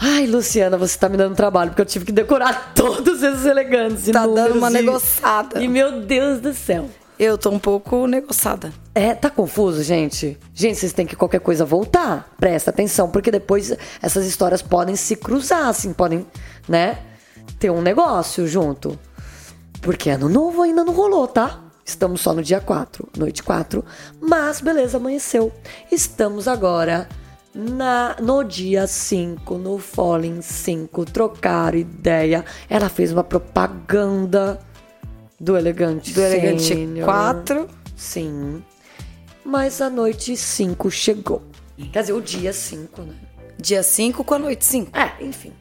[0.00, 4.06] Ai, Luciana, você tá me dando trabalho, porque eu tive que decorar todos esses elegantes.
[4.10, 5.62] Tá dando uma e- negociada.
[5.62, 6.88] E meu Deus do céu.
[7.18, 8.72] Eu tô um pouco negociada.
[8.94, 10.38] É, tá confuso, gente?
[10.54, 12.32] Gente, vocês têm que qualquer coisa voltar.
[12.38, 16.24] Presta atenção, porque depois essas histórias podem se cruzar, assim, podem,
[16.68, 16.98] né?
[17.58, 18.96] Ter um negócio junto.
[19.80, 21.60] Porque ano novo ainda não rolou, tá?
[21.84, 23.84] Estamos só no dia 4, noite 4.
[24.20, 25.50] Mas beleza, amanheceu.
[25.90, 27.08] Estamos agora
[27.52, 31.04] na, no dia 5, no Falling 5.
[31.06, 32.44] Trocaram ideia.
[32.70, 34.60] Ela fez uma propaganda
[35.40, 37.04] do Elegante Do Elegante Sênior.
[37.04, 37.68] 4.
[37.96, 38.62] Sim.
[39.44, 41.42] Mas a noite 5 chegou.
[41.92, 43.14] Quer dizer, o dia 5, né?
[43.60, 44.90] Dia 5 com a noite 5.
[44.96, 45.52] É, enfim.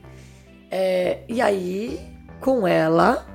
[0.70, 2.00] É, e aí,
[2.42, 3.26] com ela,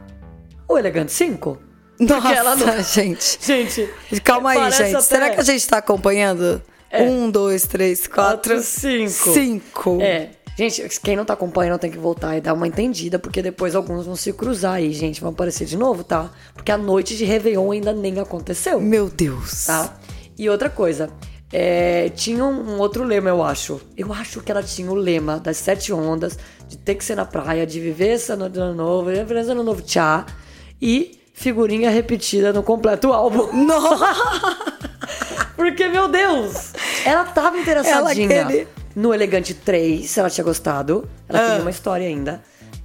[0.68, 1.59] o Elegante 5.
[2.00, 3.38] Nossa, ela não- gente.
[3.40, 3.88] Gente,
[4.24, 4.90] Calma aí, gente.
[4.96, 6.61] até- Será que a gente tá acompanhando?
[6.90, 7.02] É.
[7.02, 9.33] Um, dois, três, quatro, Quatro, cinco.
[9.33, 9.98] Cinco.
[10.02, 10.31] É.
[10.57, 14.05] Gente, quem não tá acompanhando tem que voltar e dar uma entendida, porque depois alguns
[14.05, 15.21] vão se cruzar aí, gente.
[15.21, 16.31] Vão aparecer de novo, tá?
[16.55, 18.79] Porque a noite de Réveillon ainda nem aconteceu.
[18.81, 19.65] Meu Deus.
[19.65, 19.97] tá?
[20.38, 21.09] E outra coisa,
[21.51, 23.81] é, tinha um, outro lema, eu acho.
[23.97, 26.38] Eu acho que ela tinha o lema das sete ondas,
[26.69, 29.62] de ter que ser na praia, de viver essa noite de ano novo, referência ano
[29.62, 30.27] novo tchá,
[30.81, 33.49] e figurinha repetida no completo álbum.
[35.57, 36.73] Porque, meu Deus,
[37.05, 41.09] ela tava interessadinha Ela queria- no Elegante 3, ela tinha gostado.
[41.28, 41.46] Ela Ah.
[41.50, 42.42] tinha uma história ainda.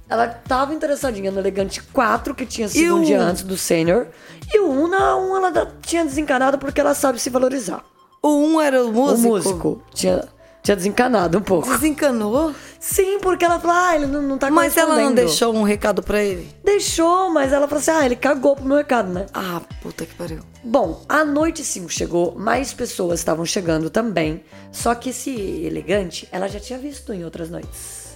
[0.08, 3.22] Ela tava interessadinha no Elegante 4, que tinha sido um o dia um?
[3.22, 4.06] antes do Sênior.
[4.52, 7.84] E o 1, não, ela da- tinha desencanado porque ela sabe se valorizar.
[8.22, 9.28] O um era o músico.
[9.28, 10.24] O músico tinha,
[10.68, 11.70] tinha desencanado um pouco.
[11.70, 12.54] Desencanou?
[12.78, 16.02] Sim, porque ela falou, ah, ele não, não tá Mas ela não deixou um recado
[16.02, 16.48] pra ele?
[16.62, 19.26] Deixou, mas ela falou assim, ah, ele cagou pro meu recado, né?
[19.32, 20.40] Ah, puta que pariu.
[20.62, 24.42] Bom, a noite 5 chegou, mais pessoas estavam chegando também.
[24.70, 25.30] Só que esse
[25.64, 28.08] elegante, ela já tinha visto em outras noites.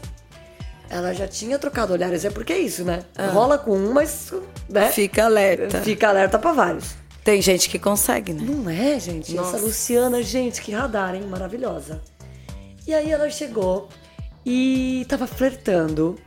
[0.91, 3.03] Ela já tinha trocado olhares, é porque é isso, né?
[3.33, 4.31] Rola com um, mas
[4.69, 4.91] né?
[4.91, 5.81] Fica alerta.
[5.81, 7.03] fica alerta pra vários.
[7.25, 8.43] Tem gente que consegue, né?
[8.45, 9.33] Não é, gente?
[9.33, 9.57] Nossa.
[9.57, 11.23] Essa Luciana, gente, que radar, hein?
[11.23, 12.03] Maravilhosa.
[12.87, 13.89] E aí ela chegou
[14.45, 16.19] e tava flertando,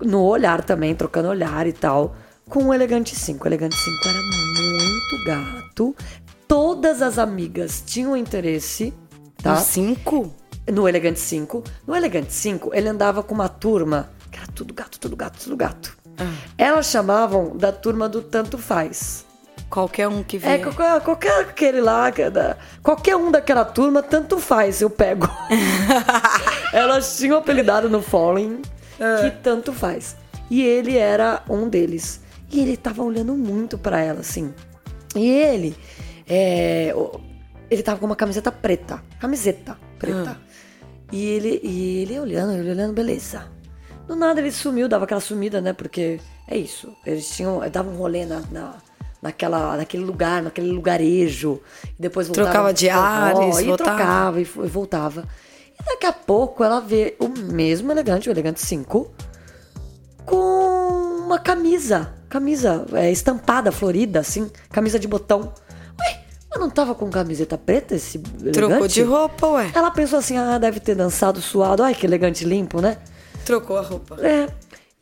[0.00, 2.14] no olhar também, trocando olhar e tal,
[2.48, 3.44] com o Elegante 5.
[3.44, 5.96] O Elegante 5 era muito gato.
[6.46, 8.92] Todas as amigas tinham interesse,
[9.42, 9.54] tá?
[9.54, 10.34] Um cinco?
[10.70, 11.64] No Elegante 5.
[11.86, 15.56] No Elegante 5, ele andava com uma turma que era tudo gato, tudo gato, tudo
[15.56, 15.96] gato.
[16.18, 16.32] Ah.
[16.56, 19.24] Elas chamavam da turma do tanto faz.
[19.70, 20.62] Qualquer um que É, vier.
[20.62, 25.28] qualquer, qualquer aquele lá, é qualquer um daquela turma, tanto faz, eu pego.
[26.72, 28.60] Elas tinham apelidado no Fallen
[29.20, 30.16] que tanto faz.
[30.50, 32.20] E ele era um deles.
[32.50, 34.54] E ele tava olhando muito pra ela, assim.
[35.16, 35.76] E ele,
[36.28, 36.94] é,
[37.70, 39.02] ele tava com uma camiseta preta.
[39.18, 40.38] Camiseta preta.
[41.10, 43.46] E ele, e ele olhando, ele olhando, beleza.
[44.06, 45.72] Do nada ele sumiu, dava aquela sumida, né?
[45.72, 46.92] Porque é isso.
[47.06, 47.60] Eles tinham.
[47.70, 48.74] Davam um rolê na, na-
[49.24, 51.60] naquela, naquele lugar, naquele lugarejo.
[51.98, 52.50] E depois voltava.
[52.50, 53.96] Trocava de ares, E voltava.
[53.96, 55.24] trocava e, e voltava.
[55.80, 59.10] E daqui a pouco ela vê o mesmo elegante, o elegante 5,
[60.26, 62.12] com uma camisa.
[62.28, 64.50] Camisa é, estampada, florida, assim.
[64.70, 65.52] Camisa de botão.
[66.00, 68.52] Ué, mas não tava com camiseta preta esse elegante?
[68.52, 69.70] Trocou de roupa, ué.
[69.74, 71.82] Ela pensou assim, ah, deve ter dançado suado.
[71.82, 72.98] Ai, que elegante limpo, né?
[73.46, 74.18] Trocou a roupa.
[74.20, 74.48] É.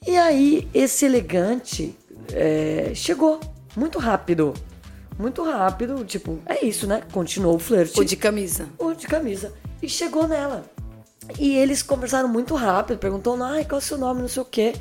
[0.07, 1.97] E aí, esse elegante
[2.33, 3.41] é, chegou
[3.77, 4.55] muito rápido.
[5.19, 7.03] Muito rápido, tipo, é isso, né?
[7.13, 8.01] Continuou o flerte.
[8.01, 8.67] O de camisa.
[8.79, 9.53] O de camisa.
[9.83, 10.65] E chegou nela.
[11.39, 14.47] E eles conversaram muito rápido, perguntou, ai, qual é o seu nome, não sei o
[14.47, 14.73] quê.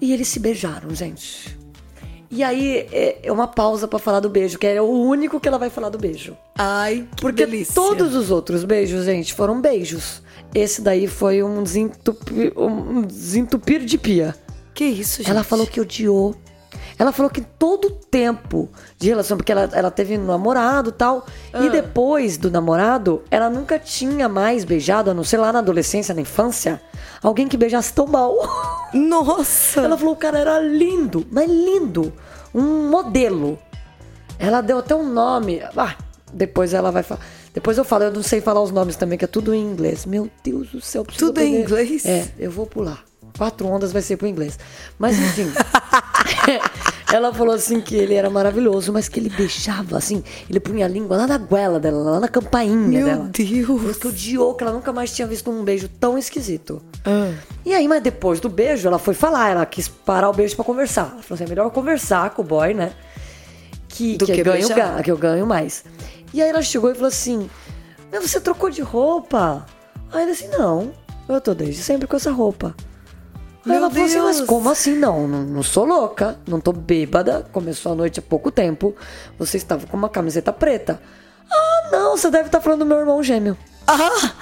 [0.00, 1.58] E eles se beijaram, gente.
[2.30, 5.48] E aí, é é uma pausa pra falar do beijo, que é o único que
[5.48, 6.36] ela vai falar do beijo.
[6.56, 7.74] Ai, que Porque delícia.
[7.74, 10.22] todos os outros beijos, gente, foram beijos.
[10.54, 14.34] Esse daí foi um desentupir, um desentupir de pia.
[14.74, 15.30] Que isso, gente?
[15.30, 16.36] Ela falou que odiou.
[16.98, 20.92] Ela falou que todo o tempo de relação, porque ela, ela teve um namorado e
[20.92, 21.24] tal.
[21.52, 21.64] Ah.
[21.64, 26.12] E depois do namorado, ela nunca tinha mais beijado, a não ser lá na adolescência,
[26.14, 26.80] na infância,
[27.22, 28.34] alguém que beijasse tão mal.
[28.92, 29.80] Nossa!
[29.82, 32.12] Ela falou que o cara era lindo, mas lindo.
[32.52, 33.58] Um modelo.
[34.38, 35.62] Ela deu até um nome.
[35.76, 35.94] Ah,
[36.32, 37.20] depois ela vai falar.
[37.54, 40.04] Depois eu falo, eu não sei falar os nomes também, que é tudo em inglês.
[40.04, 41.62] Meu Deus do céu, Tudo em aprender.
[41.62, 42.06] inglês?
[42.06, 43.04] É, eu vou pular.
[43.36, 44.58] Quatro ondas vai ser pro inglês.
[44.98, 45.50] Mas enfim.
[47.10, 50.88] Ela falou assim que ele era maravilhoso, mas que ele beijava assim, ele punha a
[50.88, 53.30] língua lá na goela dela, lá na campainha Meu dela.
[53.32, 53.66] Deus.
[53.66, 56.82] Falou que odiou, que ela nunca mais tinha visto um beijo tão esquisito.
[57.06, 57.32] Ah.
[57.64, 60.64] E aí, mas depois do beijo, ela foi falar, ela quis parar o beijo pra
[60.66, 61.12] conversar.
[61.12, 62.92] Ela falou assim: é melhor conversar com o boy, né?
[63.88, 65.84] Que, Do que, que eu ganho, que eu ganho mais.
[66.34, 67.48] E aí ela chegou e falou assim:
[68.12, 69.64] Mas você trocou de roupa?
[70.12, 70.92] Aí ele assim: Não,
[71.26, 72.74] eu tô desde sempre com essa roupa.
[73.68, 74.94] Meu ela falou assim: Mas como assim?
[74.96, 77.46] Não, não, não sou louca, não tô bêbada.
[77.52, 78.94] Começou a noite há pouco tempo.
[79.38, 81.00] Você estava com uma camiseta preta.
[81.50, 83.56] Ah, não, você deve estar falando do meu irmão gêmeo.
[83.86, 84.32] Ah,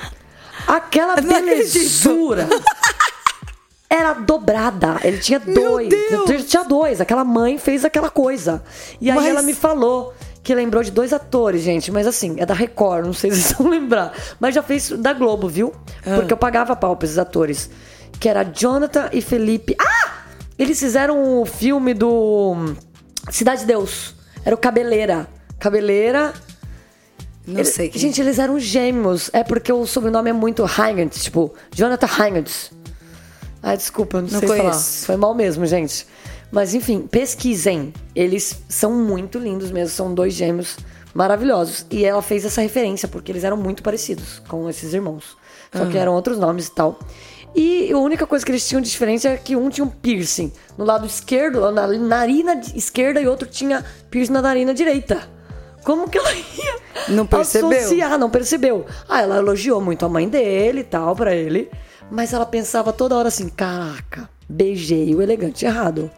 [0.66, 2.48] Aquela belezura
[3.88, 4.98] era dobrada.
[5.04, 5.88] Ele tinha Meu dois.
[5.88, 6.30] Deus.
[6.30, 7.00] Ele tinha dois.
[7.00, 8.62] Aquela mãe fez aquela coisa.
[9.00, 10.12] E aí Mas- ela me falou
[10.42, 11.90] que lembrou de dois atores, gente.
[11.92, 14.12] Mas assim, é da Record, não sei se vocês vão lembrar.
[14.40, 15.72] Mas já fez da Globo, viu?
[16.04, 16.16] Ah.
[16.16, 17.70] Porque eu pagava pau pra esses atores.
[18.20, 19.76] Que era Jonathan e Felipe.
[19.81, 20.12] Ah!
[20.59, 22.74] Eles fizeram o filme do
[23.31, 24.14] Cidade de Deus.
[24.44, 25.29] Era o Cabeleira.
[25.59, 26.33] Cabeleira.
[27.46, 27.88] não sei.
[27.88, 28.00] Quem.
[28.00, 29.31] Gente, eles eram gêmeos.
[29.33, 32.50] É porque o sobrenome é muito Hygant, tipo, Jonathan Hygant.
[33.62, 34.61] Ai, desculpa, eu não, Não sei falar.
[34.70, 35.07] conheço.
[35.07, 36.07] Foi mal mesmo, gente.
[36.50, 37.92] Mas enfim, pesquisem.
[38.14, 40.76] Eles são muito lindos mesmo, são dois gêmeos
[41.12, 41.85] maravilhosos.
[41.90, 45.37] E ela fez essa referência porque eles eram muito parecidos com esses irmãos.
[45.74, 45.87] Só Ah.
[45.87, 46.98] que eram outros nomes e tal.
[47.59, 50.53] E a única coisa que eles tinham de diferente é que um tinha um piercing
[50.77, 55.23] no lado esquerdo, na narina esquerda, e outro tinha piercing na narina direita.
[55.83, 56.77] Como que ela ia
[57.09, 57.71] Não percebeu?
[57.71, 58.19] associar?
[58.19, 58.85] Não percebeu.
[59.09, 61.71] Ah, ela elogiou muito a mãe dele e tal, pra ele.
[62.11, 66.11] Mas ela pensava toda hora assim: caraca, beijei o elegante errado.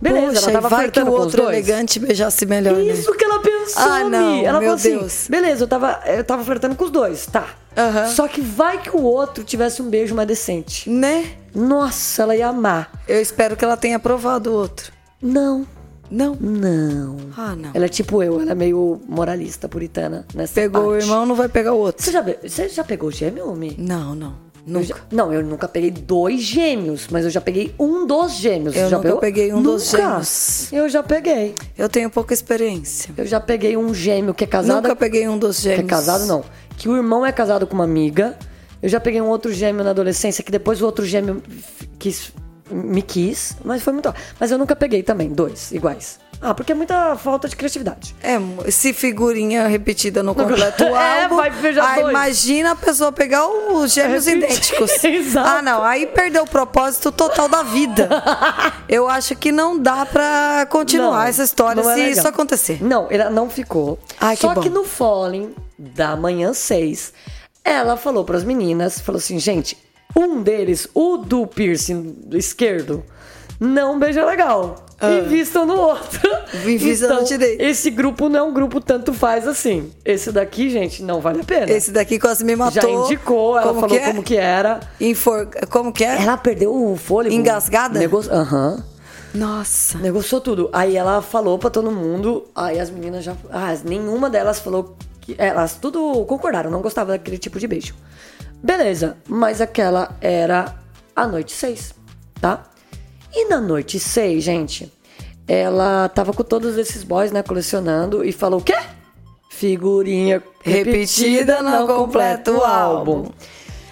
[0.00, 2.82] Beleza, Poxa, ela tava vai que o outro elegante beijasse melhor, né?
[2.92, 4.44] Isso que ela pensou, Ah, não, Mi.
[4.44, 5.26] Ela meu falou assim: Deus.
[5.28, 7.46] beleza, eu tava, eu tava flertando com os dois, tá.
[7.76, 8.06] Aham.
[8.08, 10.88] Só que vai que o outro tivesse um beijo mais decente.
[10.88, 11.32] Né?
[11.54, 12.90] Nossa, ela ia amar.
[13.08, 14.92] Eu espero que ela tenha aprovado o outro.
[15.20, 15.66] Não,
[16.10, 16.36] Não?
[16.40, 17.16] não.
[17.36, 17.70] Ah, não.
[17.74, 21.02] Ela é tipo eu, ela é meio moralista, puritana nessa Pegou o parte.
[21.04, 22.04] irmão, não vai pegar o outro.
[22.04, 23.74] Você já, você já pegou gêmeo, Mi?
[23.78, 24.45] Não, não.
[24.66, 24.86] Eu Nunca.
[24.86, 28.74] já- não, eu nunca peguei dois gêmeos, mas eu já peguei um dos gêmeos.
[28.74, 29.20] Eu já nunca pegou?
[29.20, 30.02] peguei um dos Nunca.
[30.08, 30.72] gêmeos.
[30.72, 31.54] Eu já peguei.
[31.78, 33.14] Eu tenho pouca experiência.
[33.16, 34.82] Eu já peguei um gêmeo que é casado.
[34.82, 35.84] Nunca peguei um dos Que gêmeos.
[35.84, 36.44] é casado, não.
[36.76, 38.36] Que o irmão é casado com uma amiga.
[38.82, 41.42] Eu já peguei um outro gêmeo na adolescência, que depois o outro gêmeo
[41.98, 42.32] quis,
[42.70, 44.12] me quis, mas foi muito.
[44.40, 46.18] Mas eu nunca peguei também, dois iguais.
[46.38, 48.14] Ah, porque é muita falta de criatividade.
[48.22, 48.36] É,
[48.70, 51.36] se figurinha repetida no completo É, álbum.
[51.36, 52.10] vai beijar aí dois.
[52.10, 55.02] imagina a pessoa pegar os gêmeos Repeti- idênticos.
[55.04, 55.48] Exato.
[55.48, 55.82] Ah, não.
[55.82, 58.06] Aí perdeu o propósito total da vida.
[58.86, 62.10] Eu acho que não dá pra continuar Não, essa história é se legal.
[62.10, 62.84] isso acontecer.
[62.84, 63.98] Não, ela não ficou.
[64.20, 64.60] Ai, que Só bom.
[64.60, 67.14] que no Falling da manhã 6,
[67.64, 69.76] ela falou pras meninas, falou assim, gente,
[70.16, 73.04] um deles, o do piercing do esquerdo,
[73.60, 74.86] não beija legal.
[75.02, 76.20] Invistam no outro.
[76.32, 76.46] Ah.
[76.64, 77.60] Invistam no então, direito.
[77.60, 79.90] Esse grupo não é um grupo tanto faz assim.
[80.04, 81.70] Esse daqui, gente, não vale a pena.
[81.70, 82.82] Esse daqui quase me matou.
[82.82, 84.06] Já indicou, ela como falou que é?
[84.06, 84.80] como que era.
[84.98, 85.48] Infor...
[85.68, 86.22] Como que é?
[86.22, 87.34] Ela perdeu o fôlego.
[87.34, 87.98] Engasgada?
[87.98, 88.32] Negócio...
[88.32, 88.82] Aham.
[89.34, 89.98] Nossa.
[89.98, 90.70] Negociou tudo.
[90.72, 93.36] Aí ela falou pra todo mundo, aí as meninas já.
[93.50, 95.34] Ah, nenhuma delas falou que.
[95.36, 97.94] Elas tudo concordaram, não gostavam daquele tipo de beijo.
[98.62, 100.74] Beleza, mas aquela era
[101.14, 101.94] a noite 6,
[102.40, 102.64] tá?
[103.32, 104.92] E na noite 6, gente,
[105.46, 108.76] ela tava com todos esses boys, né, colecionando e falou: o quê?
[109.50, 113.30] Figurinha Repetida não completa o álbum.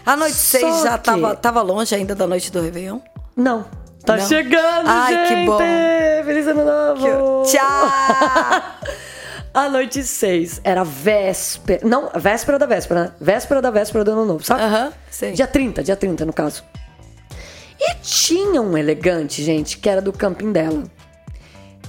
[0.04, 2.98] A noite Só 6 já que- tava, tava longe ainda da noite do Réveillon?
[3.36, 3.64] Não.
[4.04, 4.26] Tá Não.
[4.26, 5.46] chegando, Ai, que gente!
[5.46, 5.58] bom.
[6.26, 7.42] Feliz ano novo!
[7.44, 7.88] Tchau!
[9.54, 11.86] A noite 6 era véspera.
[11.86, 13.12] Não, véspera da véspera, né?
[13.20, 14.62] Véspera da véspera do ano novo, sabe?
[14.62, 15.32] Aham, sei.
[15.32, 16.64] Dia 30, dia 30, no caso.
[17.80, 20.82] E tinha um elegante, gente, que era do camping dela.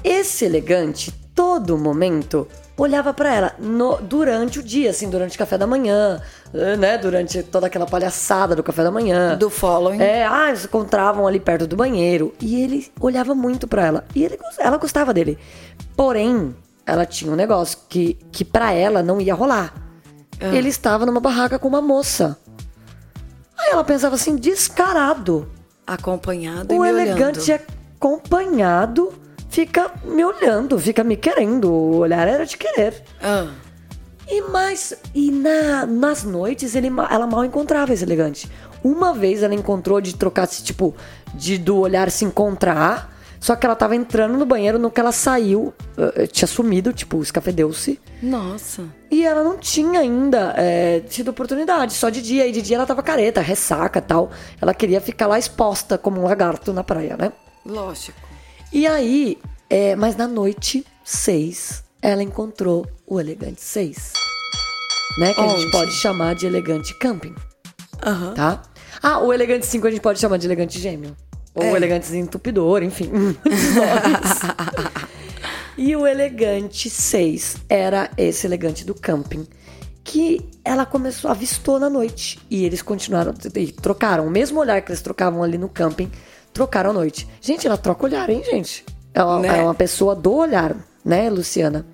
[0.03, 2.47] Esse elegante, todo momento,
[2.77, 6.21] olhava pra ela no- durante o dia, assim, durante o café da manhã,
[6.77, 6.97] né?
[6.99, 9.35] Durante toda aquela palhaçada do café da manhã.
[9.37, 9.99] Do following.
[10.01, 12.31] É, ah, eles encontravam ali perto do banheiro.
[12.39, 14.05] E ele olhava muito pra ela.
[14.13, 15.39] E ele, ela gostava dele.
[15.95, 19.73] Porém, ela tinha um negócio que, que para ela não ia rolar.
[20.39, 22.37] Ele estava numa barraca com uma moça.
[23.57, 25.49] Aí ela pensava assim, descarado.
[25.87, 27.63] Acompanhado e O me elegante olhando.
[27.95, 29.13] acompanhado
[29.49, 31.71] fica me olhando, fica me querendo.
[31.71, 33.01] O olhar era de querer.
[33.21, 33.47] Ah,
[34.27, 38.49] E mais, e na, nas noites ele, ela mal encontrava esse elegante.
[38.83, 40.93] Uma vez ela encontrou de trocar, tipo,
[41.33, 43.14] de do olhar se encontrar.
[43.39, 47.21] Só que ela tava entrando no banheiro no que ela saiu, eh, tinha sumido, tipo,
[47.21, 47.99] escafedeu-se.
[48.21, 48.83] nossa.
[49.11, 52.45] E ela não tinha ainda eh, tido oportunidade, só de dia.
[52.47, 54.31] E de dia ela tava careta, ressaca tal.
[54.61, 57.31] Ela queria ficar lá exposta como um lagarto na praia, né?
[57.65, 58.19] Lógico.
[58.73, 59.37] E aí,
[59.69, 64.13] É, mas na noite 6, ela encontrou o elegante 6.
[65.17, 65.33] Né?
[65.33, 65.71] Que a gente Onde?
[65.71, 67.33] pode chamar de elegante camping,
[68.05, 68.33] Aham.
[68.33, 68.61] tá?
[69.01, 71.15] Ah, o elegante 5 a gente pode chamar de elegante gêmeo.
[71.55, 71.71] Ou É.
[71.75, 73.09] elegante entupidor, enfim.
[75.77, 79.47] e o elegante 6 era esse elegante do camping.
[80.03, 82.39] Que ela começou, avistou na noite.
[82.49, 84.27] E eles continuaram, e trocaram.
[84.27, 86.11] O mesmo olhar que eles trocavam ali no camping,
[86.53, 87.27] trocaram à noite.
[87.41, 88.85] Gente, ela troca olhar, hein, gente?
[89.13, 89.59] Ela Né?
[89.59, 91.85] é uma pessoa do olhar, né, Luciana?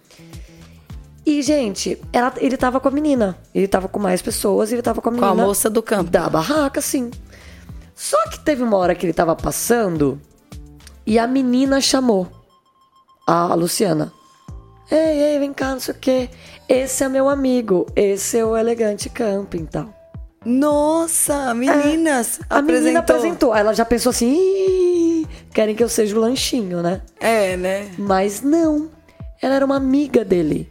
[1.26, 3.38] E, gente, ela, ele tava com a menina.
[3.56, 5.44] Ele tava com mais pessoas e ele tava com a Com menina.
[5.44, 6.10] a moça do campo.
[6.10, 7.12] Da barraca, sim.
[8.02, 10.20] Só que teve uma hora que ele tava passando
[11.06, 12.28] e a menina chamou
[13.28, 14.12] a Luciana.
[14.90, 16.30] Ei, ei, vem cá, não sei o quê.
[16.68, 17.86] Esse é meu amigo.
[17.96, 19.94] Esse é o elegante camping e tal.
[20.44, 22.40] Nossa, meninas.
[22.40, 22.44] É.
[22.50, 23.56] A menina apresentou.
[23.56, 27.04] Ela já pensou assim: "Ih, querem que eu seja o lanchinho, né?
[27.20, 27.92] É, né?
[28.00, 28.90] Mas não.
[29.40, 30.68] Ela era uma amiga dele.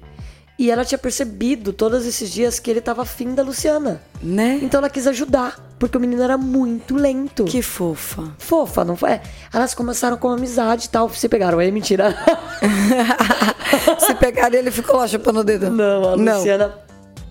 [0.59, 4.03] E ela tinha percebido todos esses dias que ele tava afim da Luciana.
[4.21, 4.59] Né?
[4.61, 7.47] Então ela quis ajudar, porque o menino era muito lento.
[7.47, 8.35] Que fofa.
[8.37, 9.19] fofa, não foi?
[9.53, 11.09] Elas começaram com amizade e tal.
[11.09, 12.15] Se pegaram ele, mentira.
[13.99, 15.71] Se pegar ele, ficou lá chupando o dedo.
[15.71, 16.37] Não, a Não.
[16.37, 16.75] Luciana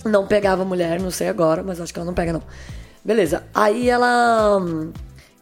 [0.04, 2.42] não pegava mulher, não sei agora, mas acho que ela não pega, não.
[3.06, 3.44] Beleza.
[3.54, 4.92] Aí ela hum,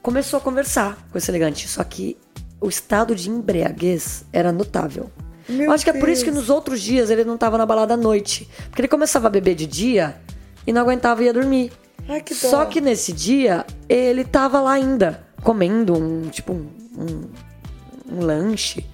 [0.02, 2.18] começou a conversar com esse elegante, só que
[2.60, 5.10] o estado de embriaguez era notável.
[5.48, 6.44] Meu Eu acho que é por isso que Deus.
[6.44, 8.50] nos outros dias ele não tava na balada à noite.
[8.66, 10.18] Porque ele começava a beber de dia
[10.66, 11.72] e não aguentava e ia dormir.
[12.08, 12.34] Ai, que.
[12.34, 18.86] Só que nesse dia ele tava lá ainda, comendo um, tipo, um, um, um lanche.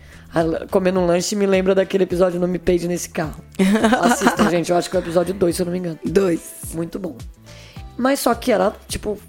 [0.71, 3.43] Comendo um lanche me lembra daquele episódio No Me Peide Nesse Carro.
[4.01, 4.71] Assistam, gente.
[4.71, 5.99] Eu acho que é o episódio 2, se eu não me engano.
[6.03, 6.71] Dois.
[6.73, 7.15] Muito bom.
[7.95, 9.19] Mas só que ela, tipo,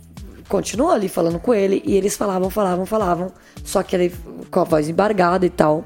[0.49, 1.83] continuou ali falando com ele.
[1.85, 3.33] E eles falavam, falavam, falavam.
[3.63, 4.15] Só que ele
[4.51, 5.85] com a voz embargada e tal.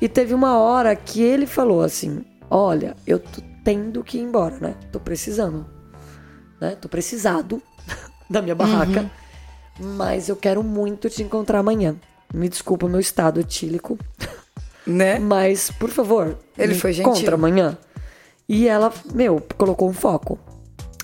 [0.00, 4.56] E teve uma hora que ele falou assim: Olha, eu tô tendo que ir embora,
[4.60, 4.74] né?
[4.90, 5.66] Tô precisando.
[6.60, 6.76] Né?
[6.80, 7.62] Tô precisado
[8.28, 9.10] da minha barraca.
[9.78, 11.96] Mas eu quero muito te encontrar amanhã.
[12.32, 13.98] Me desculpa o meu estado etílico.
[14.86, 15.18] Né?
[15.20, 17.12] Mas, por favor, Ele foi gentil.
[17.12, 17.78] encontra amanhã.
[18.48, 20.38] E ela, meu, colocou um foco.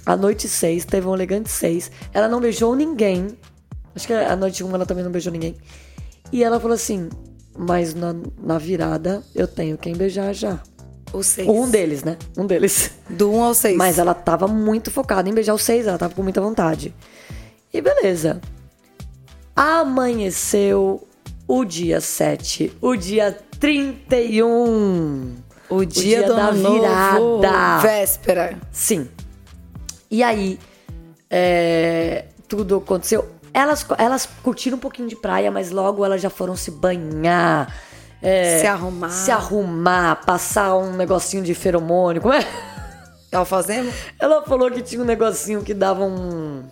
[0.04, 1.90] A noite 6, teve um elegante 6.
[2.12, 3.36] Ela não beijou ninguém.
[3.94, 5.56] Acho que a noite 1 ela também não beijou ninguém.
[6.32, 7.08] E ela falou assim:
[7.56, 10.60] Mas na, na virada eu tenho quem beijar já.
[11.12, 11.48] O seis.
[11.48, 12.16] Um deles, né?
[12.36, 12.92] Um deles.
[13.08, 13.76] Do um ao seis.
[13.76, 16.94] Mas ela tava muito focada em beijar o 6, ela tava com muita vontade.
[17.72, 18.40] E beleza.
[19.54, 21.06] Amanheceu
[21.48, 25.34] o dia 7, o dia 31.
[25.68, 27.78] o dia, dia do da ano novo, virada.
[27.78, 28.58] Véspera.
[28.70, 29.08] Sim.
[30.10, 30.58] E aí,
[31.30, 33.28] é, tudo aconteceu.
[33.52, 37.74] Elas, elas curtiram um pouquinho de praia, mas logo elas já foram se banhar.
[38.22, 39.10] É, Se arrumar.
[39.10, 42.22] Se arrumar, passar um negocinho de feromônio.
[42.22, 42.46] Como é?
[43.32, 43.90] Alfazema?
[44.18, 46.64] Ela falou que tinha um negocinho que dava um.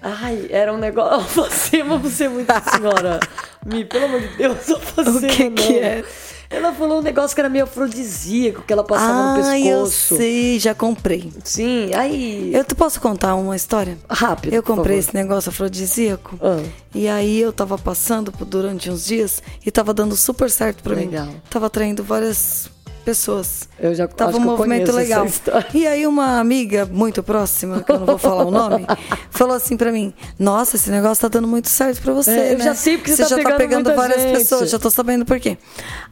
[0.00, 1.14] Ai, era um negócio.
[1.40, 3.20] Alfacema, você é muito senhora.
[3.64, 5.18] Mi, pelo amor de Deus, alfacema.
[5.18, 6.04] O que que é?
[6.52, 10.16] Ela falou um negócio que era meio afrodisíaco, que ela passava no Ai, eu pescoço.
[10.16, 11.32] sei, já comprei.
[11.42, 12.52] Sim, aí.
[12.54, 13.96] Eu tu posso contar uma história?
[14.08, 14.52] Rápido.
[14.52, 16.38] Eu comprei esse negócio afrodisíaco.
[16.42, 16.62] Ah.
[16.94, 20.94] E aí eu tava passando por- durante uns dias e tava dando super certo pra
[20.94, 21.26] Legal.
[21.26, 21.40] mim.
[21.48, 22.68] Tava atraindo várias
[23.02, 23.68] pessoas.
[23.78, 25.26] Eu já Tava um movimento legal.
[25.74, 28.86] E aí uma amiga muito próxima, que eu não vou falar o nome,
[29.30, 32.58] falou assim pra mim: "Nossa, esse negócio tá dando muito certo pra você, É, eu
[32.58, 32.64] né?
[32.64, 34.88] já sei porque você tá já tá pegando pegando muita várias gente." pessoas, já tô
[34.90, 35.58] sabendo por quê".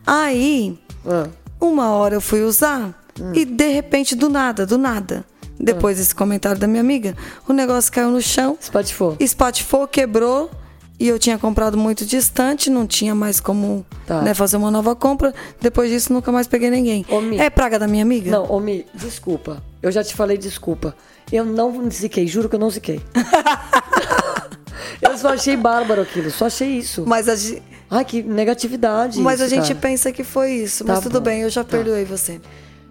[0.07, 1.27] Aí, Ah.
[1.61, 3.33] uma hora eu fui usar Hum.
[3.35, 5.25] e de repente do nada, do nada,
[5.59, 7.15] depois desse comentário da minha amiga,
[7.49, 9.17] o negócio caiu no chão, Espatifou.
[9.21, 10.51] espatifou, quebrou
[11.01, 14.21] e eu tinha comprado muito distante, não tinha mais como Tá.
[14.23, 15.33] né, fazer uma nova compra.
[15.61, 17.05] Depois disso, nunca mais peguei ninguém.
[17.09, 17.39] Ô, Mi.
[17.39, 18.31] É praga da minha amiga?
[18.31, 19.63] Não, Omi, desculpa.
[19.83, 20.95] Eu já te falei desculpa.
[21.33, 23.01] Eu não ziquei, juro que eu não ziquei.
[25.01, 27.05] eu só achei bárbaro aquilo, só achei isso.
[27.07, 29.19] Mas a, ge- Ai, que negatividade.
[29.21, 29.81] mas a isso, gente cara.
[29.81, 30.85] pensa que foi isso.
[30.85, 31.71] Tá mas tudo bom, bem, eu já tá.
[31.71, 32.41] perdoei você.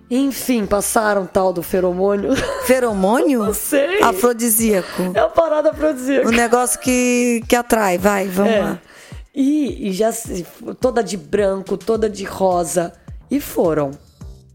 [0.09, 2.35] Enfim, passaram tal do feromônio.
[2.65, 3.43] Feromônio?
[3.45, 4.01] Não sei.
[4.01, 5.11] Afrodisíaco.
[5.13, 6.25] É a parada dizer.
[6.25, 7.97] O negócio que, que atrai.
[7.97, 8.59] Vai, vamos É.
[8.61, 8.79] lá.
[9.35, 10.09] E, e já
[10.81, 12.91] toda de branco, toda de rosa.
[13.29, 13.91] E foram.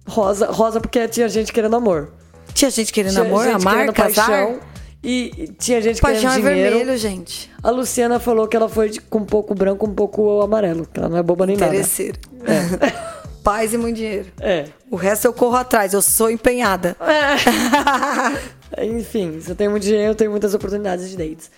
[0.07, 2.12] Rosa, rosa porque tinha gente querendo amor.
[2.52, 4.26] Tinha gente querendo Tinha amor, gente amar, querendo casar.
[4.28, 4.61] paixão.
[5.07, 6.76] E tinha gente Paixão é querendo dinheiro.
[6.78, 7.50] vermelho, gente.
[7.62, 10.86] A Luciana falou que ela foi de- com um pouco branco, um pouco amarelo.
[10.92, 11.72] Que ela não é boba nem nada.
[11.72, 12.18] Interesseiro.
[13.45, 14.32] Paz e muito dinheiro.
[14.40, 14.64] É.
[14.90, 16.97] O resto eu corro atrás, eu sou empenhada.
[18.82, 21.51] Enfim, se eu tenho muito dinheiro, eu tenho muitas oportunidades de dates.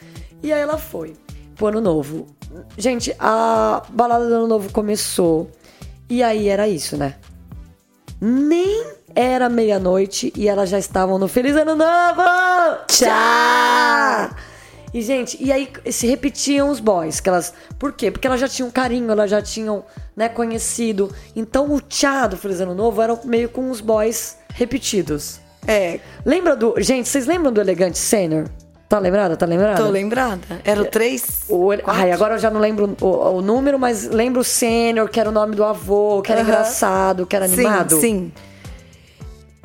[0.43, 1.14] E aí ela foi.
[1.55, 2.26] pro ano novo.
[2.76, 5.49] Gente, a balada do ano novo começou.
[6.11, 7.14] E aí era isso, né?
[8.20, 8.84] Nem
[9.14, 12.22] era meia-noite e elas já estavam no Feliz Ano Novo!
[12.89, 14.30] Tchau!
[14.97, 17.20] E, gente, e aí se repetiam os boys.
[17.20, 18.11] Que elas, por quê?
[18.11, 19.84] Porque elas já tinham carinho, elas já tinham
[20.16, 21.14] né, conhecido.
[21.36, 25.38] Então o tchá do Feliz Ano Novo era meio com os boys repetidos.
[25.68, 26.01] É.
[26.24, 26.80] Lembra do.
[26.80, 28.47] Gente, vocês lembram do Elegante Senior?
[28.88, 29.36] Tá lembrada?
[29.36, 29.82] Tá lembrada?
[29.82, 30.62] Tô lembrada.
[30.64, 31.44] Era o 3?
[31.51, 35.20] O, ai, agora eu já não lembro o, o, número, mas lembro o Sênior, que
[35.20, 36.47] era o nome do avô, que era uhum.
[36.47, 37.97] engraçado, que era animado.
[37.97, 38.32] Sim, sim.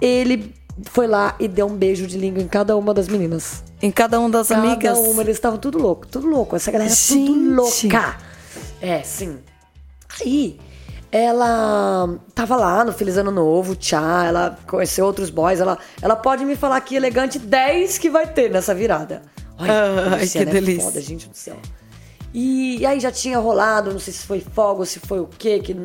[0.01, 0.53] Ele
[0.85, 3.63] foi lá e deu um beijo de língua em cada uma das meninas.
[3.81, 4.97] Em cada uma das cada amigas?
[4.97, 6.55] Cada uma, eles estavam tudo louco, tudo louco.
[6.55, 7.27] Essa galera Gente.
[7.27, 8.17] tudo louca.
[8.81, 9.39] É, sim.
[10.19, 10.59] Aí,
[11.11, 16.45] ela tava lá no Feliz Ano Novo, tchá, ela conheceu outros boys, ela, ela pode
[16.45, 19.21] me falar que elegante 10 que vai ter nessa virada.
[19.57, 20.83] Olha, Ai, que é delícia.
[20.83, 21.57] Foda, gente do céu.
[22.33, 25.59] E, e, aí já tinha rolado, não sei se foi fogo, se foi o quê,
[25.59, 25.75] que,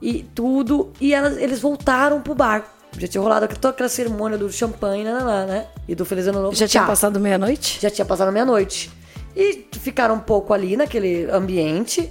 [0.00, 0.92] e tudo.
[1.00, 2.64] E elas, eles voltaram pro bar.
[2.96, 6.26] Já tinha rolado toda aquela cerimônia do champanhe, né, né, né, né e do Feliz
[6.26, 6.56] Ano Novo.
[6.56, 7.78] Já tinha passado meia-noite?
[7.80, 8.90] Já tinha passado meia-noite.
[9.36, 12.10] E ficaram um pouco ali naquele ambiente.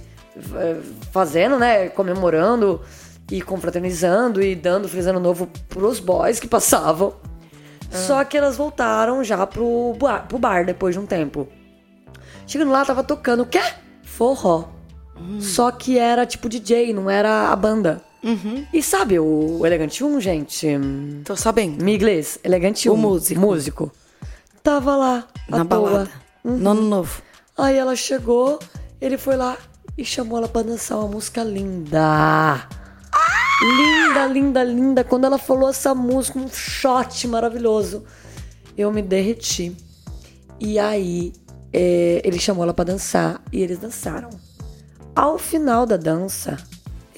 [0.54, 0.76] É,
[1.10, 1.88] fazendo, né?
[1.88, 2.80] Comemorando
[3.30, 7.14] e confraternizando e dando feliz ano novo pros boys que passavam.
[7.92, 7.96] Ah.
[7.96, 11.48] Só que elas voltaram já pro bar, pro bar depois de um tempo.
[12.46, 13.60] Chegando lá, tava tocando o quê?
[14.02, 14.68] Forró.
[15.20, 15.40] Hum.
[15.40, 18.00] Só que era tipo DJ, não era a banda.
[18.28, 18.66] Uhum.
[18.72, 20.66] E sabe o Elegante 1, gente?
[21.24, 21.82] Tô sabendo.
[21.82, 22.92] Miglis, Elegante 1.
[22.92, 23.40] O músico.
[23.40, 23.92] Músico.
[24.62, 26.10] Tava lá, Na balada.
[26.44, 26.58] Uhum.
[26.58, 27.22] No ano novo.
[27.56, 28.58] Aí ela chegou,
[29.00, 29.56] ele foi lá,
[29.96, 32.68] e chamou ela pra dançar uma música linda.
[33.62, 35.04] Linda, linda, linda.
[35.04, 38.04] Quando ela falou essa música, um shot maravilhoso,
[38.76, 39.74] eu me derreti.
[40.60, 41.32] E aí,
[41.72, 44.30] é, ele chamou ela para dançar e eles dançaram.
[45.16, 46.56] Ao final da dança,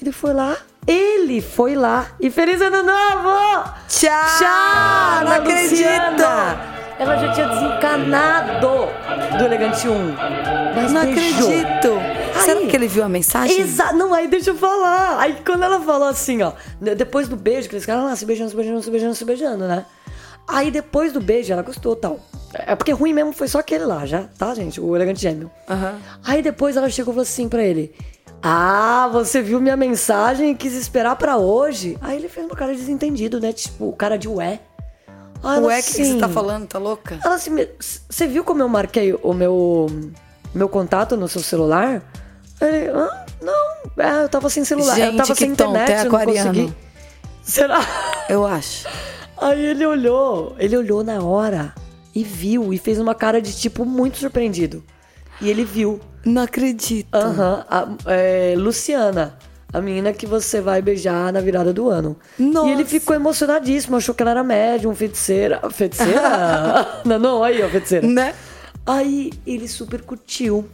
[0.01, 0.57] ele foi lá,
[0.87, 3.63] ele foi lá e feliz ano novo!
[3.87, 4.09] Tchau!
[4.39, 5.25] Tchau!
[5.25, 6.23] Não acredito!
[6.99, 8.59] Ela já tinha desencanado
[9.37, 10.15] do Elegante 1.
[10.75, 11.49] Mas não beijou.
[11.49, 11.97] acredito.
[12.35, 13.59] Aí, Será que ele viu a mensagem?
[13.59, 13.95] Exato.
[13.95, 15.19] Não, aí deixa eu falar.
[15.19, 18.51] Aí quando ela falou assim, ó, depois do beijo, que eles ficaram lá se beijando,
[18.51, 19.85] se beijando, se beijando, se beijando, né?
[20.47, 22.19] Aí depois do beijo, ela gostou tal.
[22.53, 24.79] É porque ruim mesmo foi só aquele lá, já, tá, gente?
[24.79, 25.49] O elegante gêmeo.
[25.69, 25.99] Uhum.
[26.23, 27.95] Aí depois ela chegou e falou assim pra ele:
[28.43, 31.97] Ah, você viu minha mensagem e quis esperar para hoje?
[32.01, 33.53] Aí ele fez uma cara de desentendido, né?
[33.53, 34.59] Tipo, o cara de ué.
[35.43, 36.67] Ah, Ué, o que, que você tá falando?
[36.67, 37.19] Tá louca?
[37.23, 39.87] Ela assim, você viu como eu marquei o meu,
[40.53, 42.03] meu contato no seu celular?
[42.61, 46.05] Ele, ah, não, é, eu tava sem celular, Gente, eu tava sem tom, internet, é
[46.05, 46.73] eu não consegui.
[47.41, 47.81] Será?
[48.29, 48.87] Eu acho.
[49.35, 51.73] Aí ele olhou, ele olhou na hora
[52.13, 54.83] e viu, e fez uma cara de tipo muito surpreendido.
[55.41, 55.99] E ele viu.
[56.25, 57.13] Não acredito.
[57.15, 59.37] Aham, uhum, é, Luciana
[59.73, 62.17] a menina que você vai beijar na virada do ano.
[62.37, 62.67] Nossa.
[62.67, 65.61] E ele ficou emocionadíssimo, achou que ela era médium, feiticeira.
[65.71, 67.01] Feiticeira?
[67.05, 68.05] não, não, aí, ó, feiticeira.
[68.05, 68.33] Né?
[68.85, 70.67] Aí ele super curtiu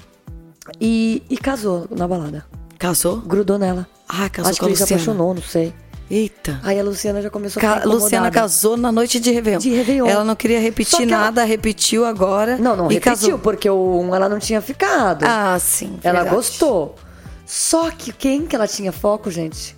[0.81, 2.45] e, e casou na balada.
[2.79, 3.17] Casou?
[3.17, 3.87] Grudou nela.
[4.07, 5.73] Ah, casou Acho com que ele se apaixonou, não sei.
[6.09, 6.59] Eita.
[6.63, 9.59] Aí a Luciana já começou Ca a ficar Luciana casou na noite de Réveillon.
[9.59, 10.07] De Réveillon.
[10.07, 11.47] Ela não queria repetir nada, ela...
[11.47, 12.57] repetiu agora.
[12.57, 13.39] Não, não repetiu, casou.
[13.39, 15.23] porque o um ela não tinha ficado.
[15.23, 15.99] Ah, sim.
[16.03, 16.35] Ela verdade.
[16.35, 16.95] gostou.
[17.45, 19.75] Só que quem que ela tinha foco, gente?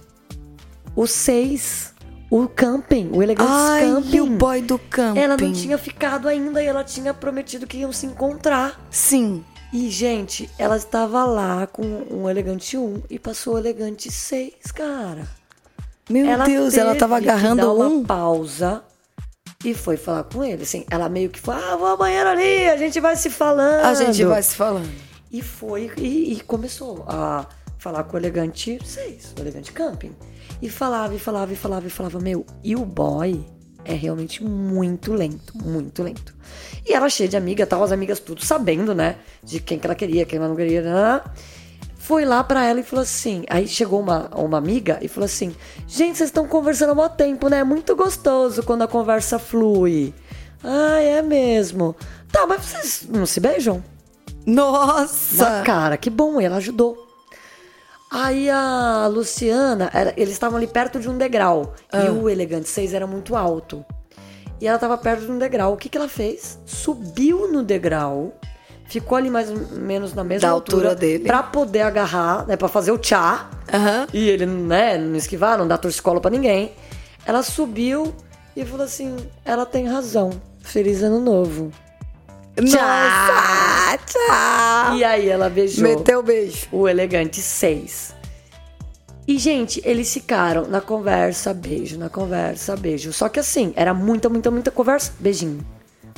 [0.95, 1.93] O seis.
[2.31, 4.15] O camping, o elegante Ai, camping.
[4.15, 5.19] E o boy do camping.
[5.19, 8.79] Ela não tinha ficado ainda e ela tinha prometido que iam se encontrar.
[8.91, 9.43] Sim.
[9.73, 15.27] E, gente, ela estava lá com um elegante 1 e passou o elegante 6, cara.
[16.09, 17.97] Meu ela Deus, ela tava agarrando dar um.
[17.99, 18.83] uma pausa
[19.63, 20.63] e foi falar com ele.
[20.63, 23.85] Assim, ela meio que foi: ah, vou ao banheiro ali, a gente vai se falando.
[23.85, 24.89] A gente vai se falando.
[25.31, 27.45] E foi, e, e começou a
[27.77, 30.15] falar com o elegante 6, o elegante camping.
[30.61, 33.45] E falava, e falava, e falava, e falava, meu, e o boy
[33.85, 36.35] é realmente muito lento, muito lento.
[36.85, 39.95] E ela cheia de amiga, tal, as amigas tudo sabendo, né, de quem que ela
[39.95, 41.21] queria, quem ela não queria, né,
[42.09, 45.55] foi lá pra ela e falou assim, aí chegou uma, uma amiga e falou assim,
[45.87, 50.11] gente, vocês estão conversando há muito tempo, né, é muito gostoso quando a conversa flui.
[50.63, 51.95] Ah, é mesmo.
[52.31, 53.83] Tá, mas vocês não se beijam?
[54.43, 55.61] Nossa!
[55.63, 56.97] Cara, que bom, ela ajudou.
[58.11, 61.75] Aí a Luciana, era, eles estavam ali perto de um degrau.
[61.91, 62.05] Ah.
[62.05, 63.85] E o Elegante 6 era muito alto.
[64.59, 65.73] E ela estava perto de um degrau.
[65.73, 66.57] O que, que ela fez?
[66.65, 68.33] Subiu no degrau,
[68.89, 71.23] ficou ali mais ou menos na mesma Da altura dele.
[71.23, 72.57] Pra poder agarrar, né?
[72.57, 73.49] Pra fazer o tchá.
[73.71, 74.07] Aham.
[74.13, 76.73] E ele, né, não esquivar, não dar torcicolo pra ninguém.
[77.25, 78.13] Ela subiu
[78.55, 79.15] e falou assim:
[79.45, 80.31] ela tem razão.
[80.61, 81.71] Feliz ano novo.
[82.59, 83.97] Nossa!
[84.05, 84.97] Tchau.
[84.97, 86.67] E aí ela beijou Meteu o beijo.
[86.71, 88.15] o elegante 6.
[89.27, 93.13] E, gente, eles ficaram na conversa, beijo, na conversa, beijo.
[93.13, 95.63] Só que assim, era muita, muita, muita conversa, beijinho.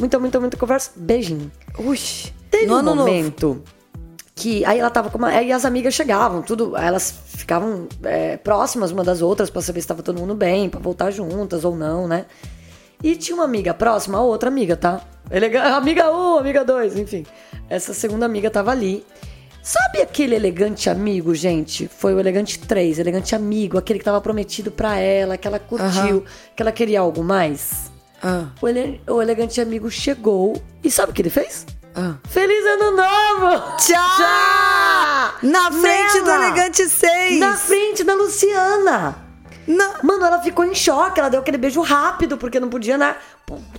[0.02, 1.52] Muita, muita, muita conversa, beijinho.
[1.78, 2.34] Uxi.
[2.50, 3.08] Teve no um ano novo.
[3.08, 3.64] momento
[4.36, 5.28] que aí ela tava com uma.
[5.30, 6.76] Aí as amigas chegavam, tudo.
[6.76, 10.80] Elas ficavam é, próximas uma das outras pra saber se tava todo mundo bem, pra
[10.80, 12.26] voltar juntas ou não, né?
[13.04, 15.02] E tinha uma amiga próxima, a outra amiga, tá?
[15.30, 17.24] Elega- amiga 1, amiga 2, enfim.
[17.70, 19.06] Essa segunda amiga tava ali.
[19.62, 21.88] Sabe aquele elegante amigo, gente?
[21.88, 25.86] Foi o elegante 3, elegante amigo, aquele que tava prometido pra ela, que ela curtiu,
[26.18, 26.24] Aham.
[26.56, 27.91] que ela queria algo mais.
[28.24, 31.66] Ah, O, ele- o elegante amigo chegou e sabe o que ele fez?
[31.96, 32.16] ah.
[32.30, 33.78] Feliz ano novo!
[33.78, 35.34] Tchau!
[35.44, 36.46] Na frente do Nela!
[36.48, 37.40] Elegante 6.
[37.40, 39.16] Na frente da Luciana!
[39.68, 43.16] Na- Mano, ela ficou em choque, ela deu aquele beijo rápido, porque não podia, né?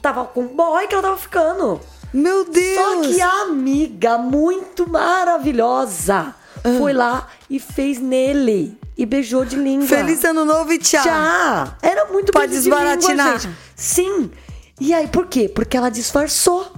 [0.00, 1.80] Tava com o boy que ela tava ficando.
[2.12, 2.74] Meu Deus.
[2.76, 6.34] Só que a amiga, muito maravilhosa,
[6.64, 6.78] Ah.
[6.78, 8.78] foi lá e fez nele.
[8.96, 9.88] E beijou de língua.
[9.88, 11.02] Feliz ano novo e tchau.
[11.02, 11.76] Já!
[11.82, 13.54] Era muito Pode beijo de língua, desbaratinar.
[13.74, 14.30] Sim!
[14.80, 15.48] E aí, por quê?
[15.48, 16.70] Porque ela disfarçou.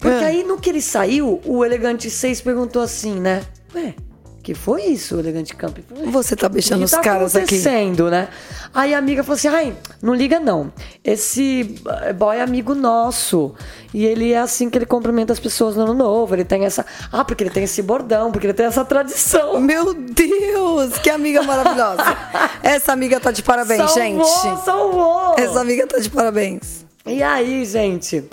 [0.00, 0.28] Porque Ah.
[0.28, 3.42] aí, no que ele saiu, o Elegante 6 perguntou assim, né?
[3.74, 3.94] Ué,
[4.42, 5.78] que foi isso, o Elegante Camp?
[6.10, 7.44] Você tá beijando os que tá caras aqui.
[7.44, 8.28] acontecendo, né?
[8.74, 10.72] Aí a amiga falou assim: ai, não liga não.
[11.04, 11.76] Esse
[12.18, 13.54] boy é amigo nosso.
[13.94, 16.34] E ele é assim que ele cumprimenta as pessoas no ano novo.
[16.34, 16.84] Ele tem essa.
[17.12, 19.60] Ah, porque ele tem esse bordão, porque ele tem essa tradição.
[19.60, 22.02] Meu Deus, que amiga maravilhosa.
[22.62, 24.64] Essa amiga tá de parabéns, salvou, gente.
[24.64, 25.34] Salvou!
[25.36, 26.84] Essa amiga tá de parabéns.
[27.04, 28.24] E aí, gente,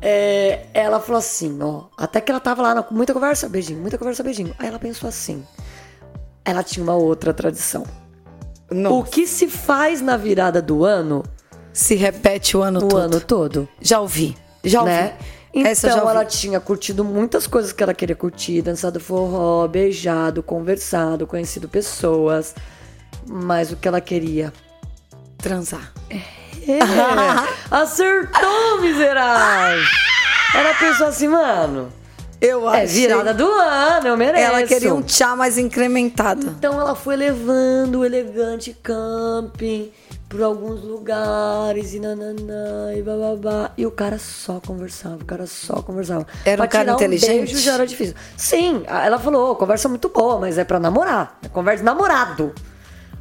[0.00, 1.84] é, ela falou assim, ó.
[1.96, 4.54] Até que ela tava lá, com muita conversa, beijinho, muita conversa, beijinho.
[4.58, 5.44] Aí ela pensou assim.
[6.44, 7.84] Ela tinha uma outra tradição.
[8.70, 9.10] O Nossa.
[9.10, 11.22] que se faz na virada do ano,
[11.72, 12.98] Se repete o ano o todo.
[13.00, 14.36] ano todo, Já ouvi.
[14.64, 14.92] Já ouvi.
[14.92, 15.16] né?
[15.54, 16.08] Então já ouvi.
[16.10, 22.54] ela tinha curtido muitas coisas que ela queria curtir, dançado forró, beijado, conversado, conhecido pessoas.
[23.26, 24.52] Mas o que ela queria
[25.38, 25.92] Transar.
[26.10, 26.20] É,
[27.70, 29.84] acertou, miserável!
[30.54, 31.92] Ela pensou assim, mano,
[32.40, 34.44] Eu é achei- virada do ano, eu mereço.
[34.44, 36.46] Ela queria um chá mais incrementado.
[36.58, 39.90] Então ela foi levando o elegante camping
[40.28, 43.70] por alguns lugares e nananã e bababá.
[43.76, 46.26] E o cara só conversava, o cara só conversava.
[46.44, 47.46] Era um Pra cara tirar inteligente?
[47.52, 48.14] beijo já era difícil.
[48.36, 51.38] Sim, ela falou, conversa muito boa, mas é pra namorar.
[51.44, 52.52] É conversa de namorado.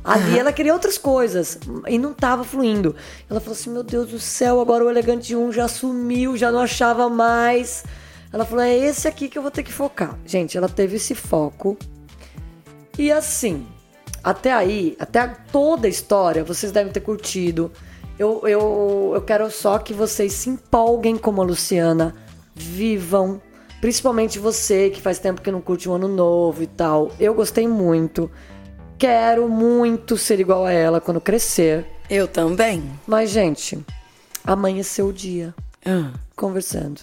[0.06, 2.96] Ali ela queria outras coisas e não tava fluindo.
[3.28, 6.60] Ela falou assim: Meu Deus do céu, agora o elegante 1 já sumiu, já não
[6.60, 7.84] achava mais.
[8.32, 10.16] Ela falou: É esse aqui que eu vou ter que focar.
[10.24, 11.76] Gente, ela teve esse foco.
[13.00, 13.66] E assim,
[14.24, 17.72] até aí, até toda a história, vocês devem ter curtido.
[18.18, 22.16] Eu, eu, eu quero só que vocês se empolguem como a Luciana,
[22.54, 23.42] vivam.
[23.82, 27.12] Principalmente você que faz tempo que não curte o ano novo e tal.
[27.20, 28.30] Eu gostei muito.
[29.06, 31.86] Quero muito ser igual a ela quando crescer.
[32.10, 32.84] Eu também.
[33.06, 33.78] Mas, gente,
[34.44, 35.54] amanheceu o dia
[35.86, 37.02] Ah, conversando.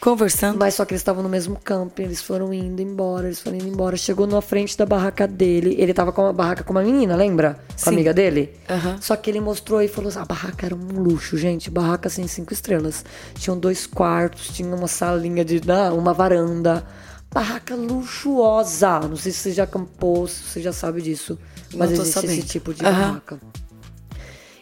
[0.00, 0.58] Conversando.
[0.58, 3.68] Mas só que eles estavam no mesmo camping, eles foram indo embora, eles foram indo
[3.68, 3.96] embora.
[3.96, 5.76] Chegou na frente da barraca dele.
[5.78, 7.60] Ele tava com uma barraca com uma menina, lembra?
[7.68, 7.90] Com Sim.
[7.90, 8.52] a amiga dele?
[8.68, 8.96] Aham.
[9.00, 11.70] Só que ele mostrou e falou assim: a barraca era um luxo, gente.
[11.70, 13.04] Barraca assim, cinco estrelas.
[13.36, 15.64] Tinham dois quartos, tinha uma salinha de.
[15.64, 16.84] né, uma varanda.
[17.32, 19.00] Barraca luxuosa.
[19.00, 21.38] Não sei se você já acampou, se você já sabe disso.
[21.74, 22.46] Mas existe esse sabendo.
[22.46, 23.00] tipo de Aham.
[23.00, 23.40] barraca.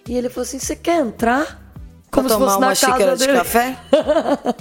[0.09, 1.45] E ele falou assim: você quer entrar?
[2.11, 3.39] Pra Como se tomar fosse na uma casa xícara de dele.
[3.39, 3.79] café?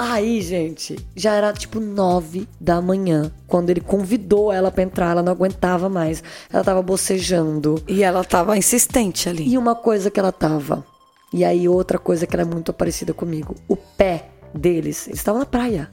[0.00, 3.32] Aí, gente, já era tipo nove da manhã.
[3.48, 6.22] Quando ele convidou ela pra entrar, ela não aguentava mais.
[6.52, 7.82] Ela tava bocejando.
[7.88, 9.48] E ela tava insistente ali.
[9.48, 10.84] E uma coisa que ela tava.
[11.32, 13.56] E aí, outra coisa que ela é muito parecida comigo.
[13.66, 15.08] O pé deles.
[15.08, 15.90] Eles estavam na praia.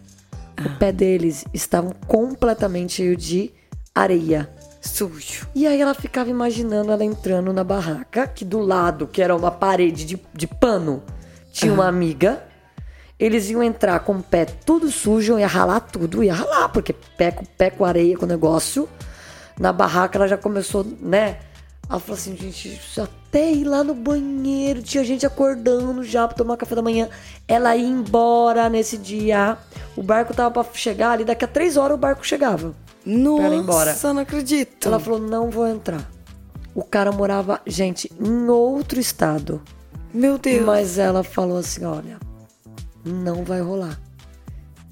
[0.63, 3.51] O pé deles estavam completamente cheio de
[3.93, 4.49] areia.
[4.81, 5.47] Sujo.
[5.55, 9.49] E aí ela ficava imaginando ela entrando na barraca, que do lado, que era uma
[9.49, 11.01] parede de, de pano,
[11.51, 12.43] tinha uma amiga.
[13.17, 17.31] Eles iam entrar com o pé tudo sujo, ia ralar tudo, ia ralar, porque pé
[17.31, 18.87] com, pé com areia com o negócio.
[19.59, 21.39] Na barraca ela já começou, né?
[21.89, 22.79] Ela falou assim, gente,
[23.35, 27.09] até ir lá no banheiro, tinha gente acordando já pra tomar café da manhã.
[27.45, 29.57] Ela ia embora nesse dia.
[29.93, 32.73] O barco tava pra chegar ali, daqui a três horas o barco chegava.
[33.05, 33.95] Nossa, ela ir embora.
[34.13, 34.87] não acredito.
[34.87, 36.09] Ela falou, não vou entrar.
[36.73, 39.61] O cara morava, gente, em outro estado.
[40.13, 40.65] Meu Deus.
[40.65, 42.17] Mas ela falou assim, olha,
[43.03, 43.99] não vai rolar.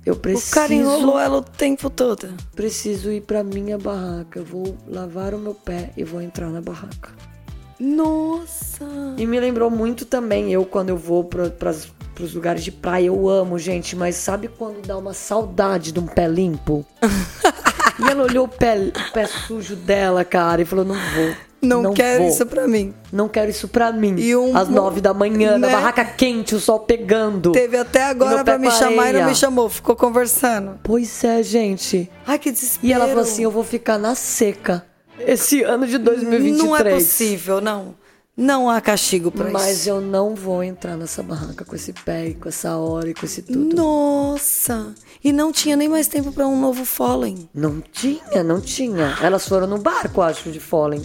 [0.05, 2.27] Eu o preciso, cara enrolou ela o tempo todo.
[2.53, 4.39] preciso ir pra minha barraca.
[4.39, 7.32] Eu vou lavar o meu pé e vou entrar na barraca.
[7.79, 8.85] Nossa.
[9.17, 13.07] E me lembrou muito também eu quando eu vou pra, pras, pros lugares de praia.
[13.07, 16.85] Eu amo, gente, mas sabe quando dá uma saudade de um pé limpo?
[17.99, 21.35] e ela olhou o pé, o pé sujo dela, cara, e falou: não vou.
[21.63, 22.29] Não, quero vou.
[22.29, 22.93] isso pra mim.
[23.09, 24.15] Não quero isso pra mim.
[24.17, 25.73] E um- Às nove da manhã, na né?
[25.73, 27.53] barraca quente, o sol pegando.
[27.53, 29.69] Teve até agora pra me chamar e não me chamou.
[29.69, 30.77] Ficou conversando.
[30.83, 32.11] Pois é, gente.
[32.27, 32.85] Ai, que desespero.
[32.85, 34.85] E ela falou assim: eu vou ficar na seca
[35.19, 36.57] esse ano de 2023.
[36.57, 37.95] Não é possível, não.
[38.35, 39.89] Não há castigo pra Mas isso.
[39.89, 43.25] eu não vou entrar nessa barraca com esse pé e com essa hora e com
[43.25, 43.75] esse tudo.
[43.75, 44.93] Nossa!
[45.23, 47.47] E não tinha nem mais tempo pra um novo Fallen.
[47.53, 49.15] Não tinha, não tinha.
[49.21, 51.01] Elas foram no barco, acho, de Fallen.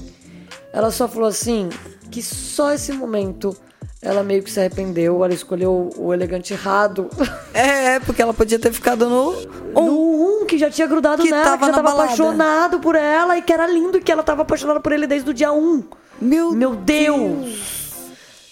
[0.72, 1.68] Ela só falou assim
[2.10, 3.54] que só esse momento
[4.00, 5.24] ela meio que se arrependeu.
[5.24, 7.08] Ela escolheu o elegante errado.
[7.52, 9.32] É, porque ela podia ter ficado no.
[9.72, 12.04] No um que já tinha grudado Que nela, tava que já tava balada.
[12.04, 15.28] apaixonado por ela e que era lindo e que ela tava apaixonada por ele desde
[15.30, 15.82] o dia um.
[16.20, 17.92] Meu, Meu Deus!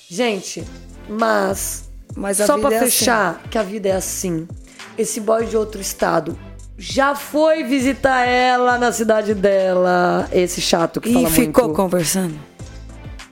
[0.08, 0.64] Gente,
[1.08, 1.84] mas.
[2.14, 4.48] Mas só pra é fechar, que a vida é assim.
[4.96, 6.38] Esse boy de outro estado
[6.78, 10.26] já foi visitar ela na cidade dela.
[10.32, 11.76] Esse chato que E fala ficou muito.
[11.76, 12.34] conversando.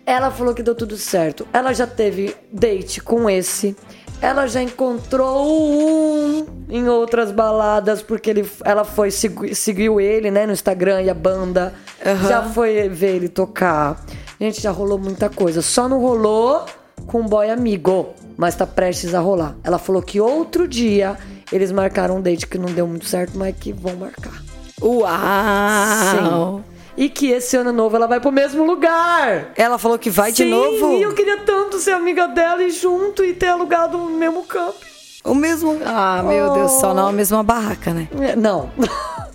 [0.06, 1.46] Ela falou que deu tudo certo.
[1.52, 3.74] Ela já teve date com esse.
[4.20, 10.46] Ela já encontrou um em outras baladas, porque ele, ela foi segui- seguiu ele, né,
[10.46, 11.74] no Instagram e a banda.
[12.04, 12.28] Aham.
[12.28, 14.04] Já foi ver ele tocar.
[14.40, 15.62] Gente, já rolou muita coisa.
[15.62, 16.64] Só não rolou
[17.06, 19.56] com um boy amigo, mas tá prestes a rolar.
[19.64, 21.16] Ela falou que outro dia
[21.52, 24.42] eles marcaram um date que não deu muito certo, mas que vão marcar.
[24.82, 26.58] Uau!
[26.60, 26.64] Sim.
[26.96, 29.52] E que esse ano novo ela vai pro mesmo lugar.
[29.56, 30.92] Ela falou que vai de Sim, novo?
[30.92, 34.78] E eu queria tanto ser amiga dela e junto e ter alugado o mesmo campo.
[35.24, 35.80] O mesmo.
[35.84, 38.08] Ah, meu Deus, só não a mesma barraca, né?
[38.20, 38.70] É, Não.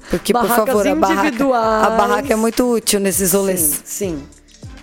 [0.09, 1.45] Porque, por Barracas favor, a barraca,
[1.85, 3.59] a barraca é muito útil nesses rolês.
[3.59, 4.23] Sim, sim.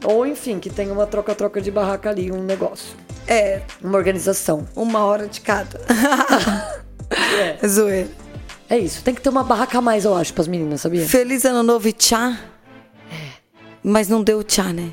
[0.05, 2.95] Ou enfim, que tenha uma troca-troca de barraca ali, um negócio.
[3.27, 4.67] É, Uma organização.
[4.77, 5.81] uma hora de cada.
[7.11, 7.67] É.
[7.67, 8.09] Zoeira.
[8.69, 9.01] É isso.
[9.03, 11.07] Tem que ter uma barraca a mais, eu acho, pras meninas, sabia?
[11.07, 12.37] Feliz ano novo e tchá.
[13.89, 14.91] Mas não deu tchá, né?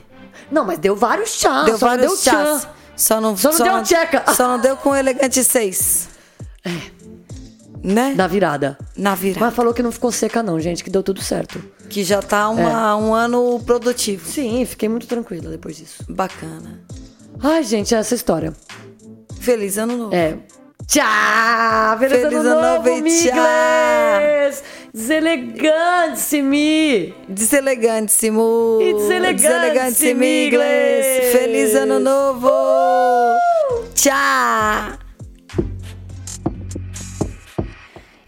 [0.52, 1.66] Não, mas deu vários chás.
[1.66, 2.68] deu só não vários deu chás.
[2.96, 4.24] Só não, Só não deu tcheca.
[4.36, 6.10] Só não deu com o elegante 6.
[6.64, 6.70] É.
[7.84, 8.14] Né?
[8.16, 8.78] Na virada.
[8.96, 9.46] Na virada.
[9.48, 11.62] Mas falou que não ficou seca, não, gente, que deu tudo certo.
[11.90, 12.96] Que já tá uma- É.
[12.96, 14.30] um ano produtivo.
[14.30, 16.04] Sim, fiquei muito tranquila depois disso.
[16.08, 16.82] Bacana.
[17.42, 18.54] Ai, gente, essa história.
[19.40, 20.16] Feliz ano novo.
[20.16, 20.38] É.
[20.88, 21.98] Tchau!
[22.00, 23.34] Feliz, Feliz ano ano novo, novo e tchau!
[23.34, 24.64] Migles!
[24.94, 27.14] Deselegante-me!
[27.28, 28.80] Deselegantissimo.
[28.82, 31.32] E deselegantissimo, inglês.
[31.32, 32.50] Feliz ano novo.
[33.94, 34.98] Tchau.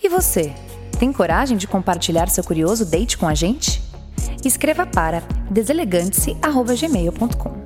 [0.03, 0.53] E você?
[0.99, 3.81] Tem coragem de compartilhar seu curioso date com a gente?
[4.43, 7.64] Escreva para deselegante-se@gmail.com.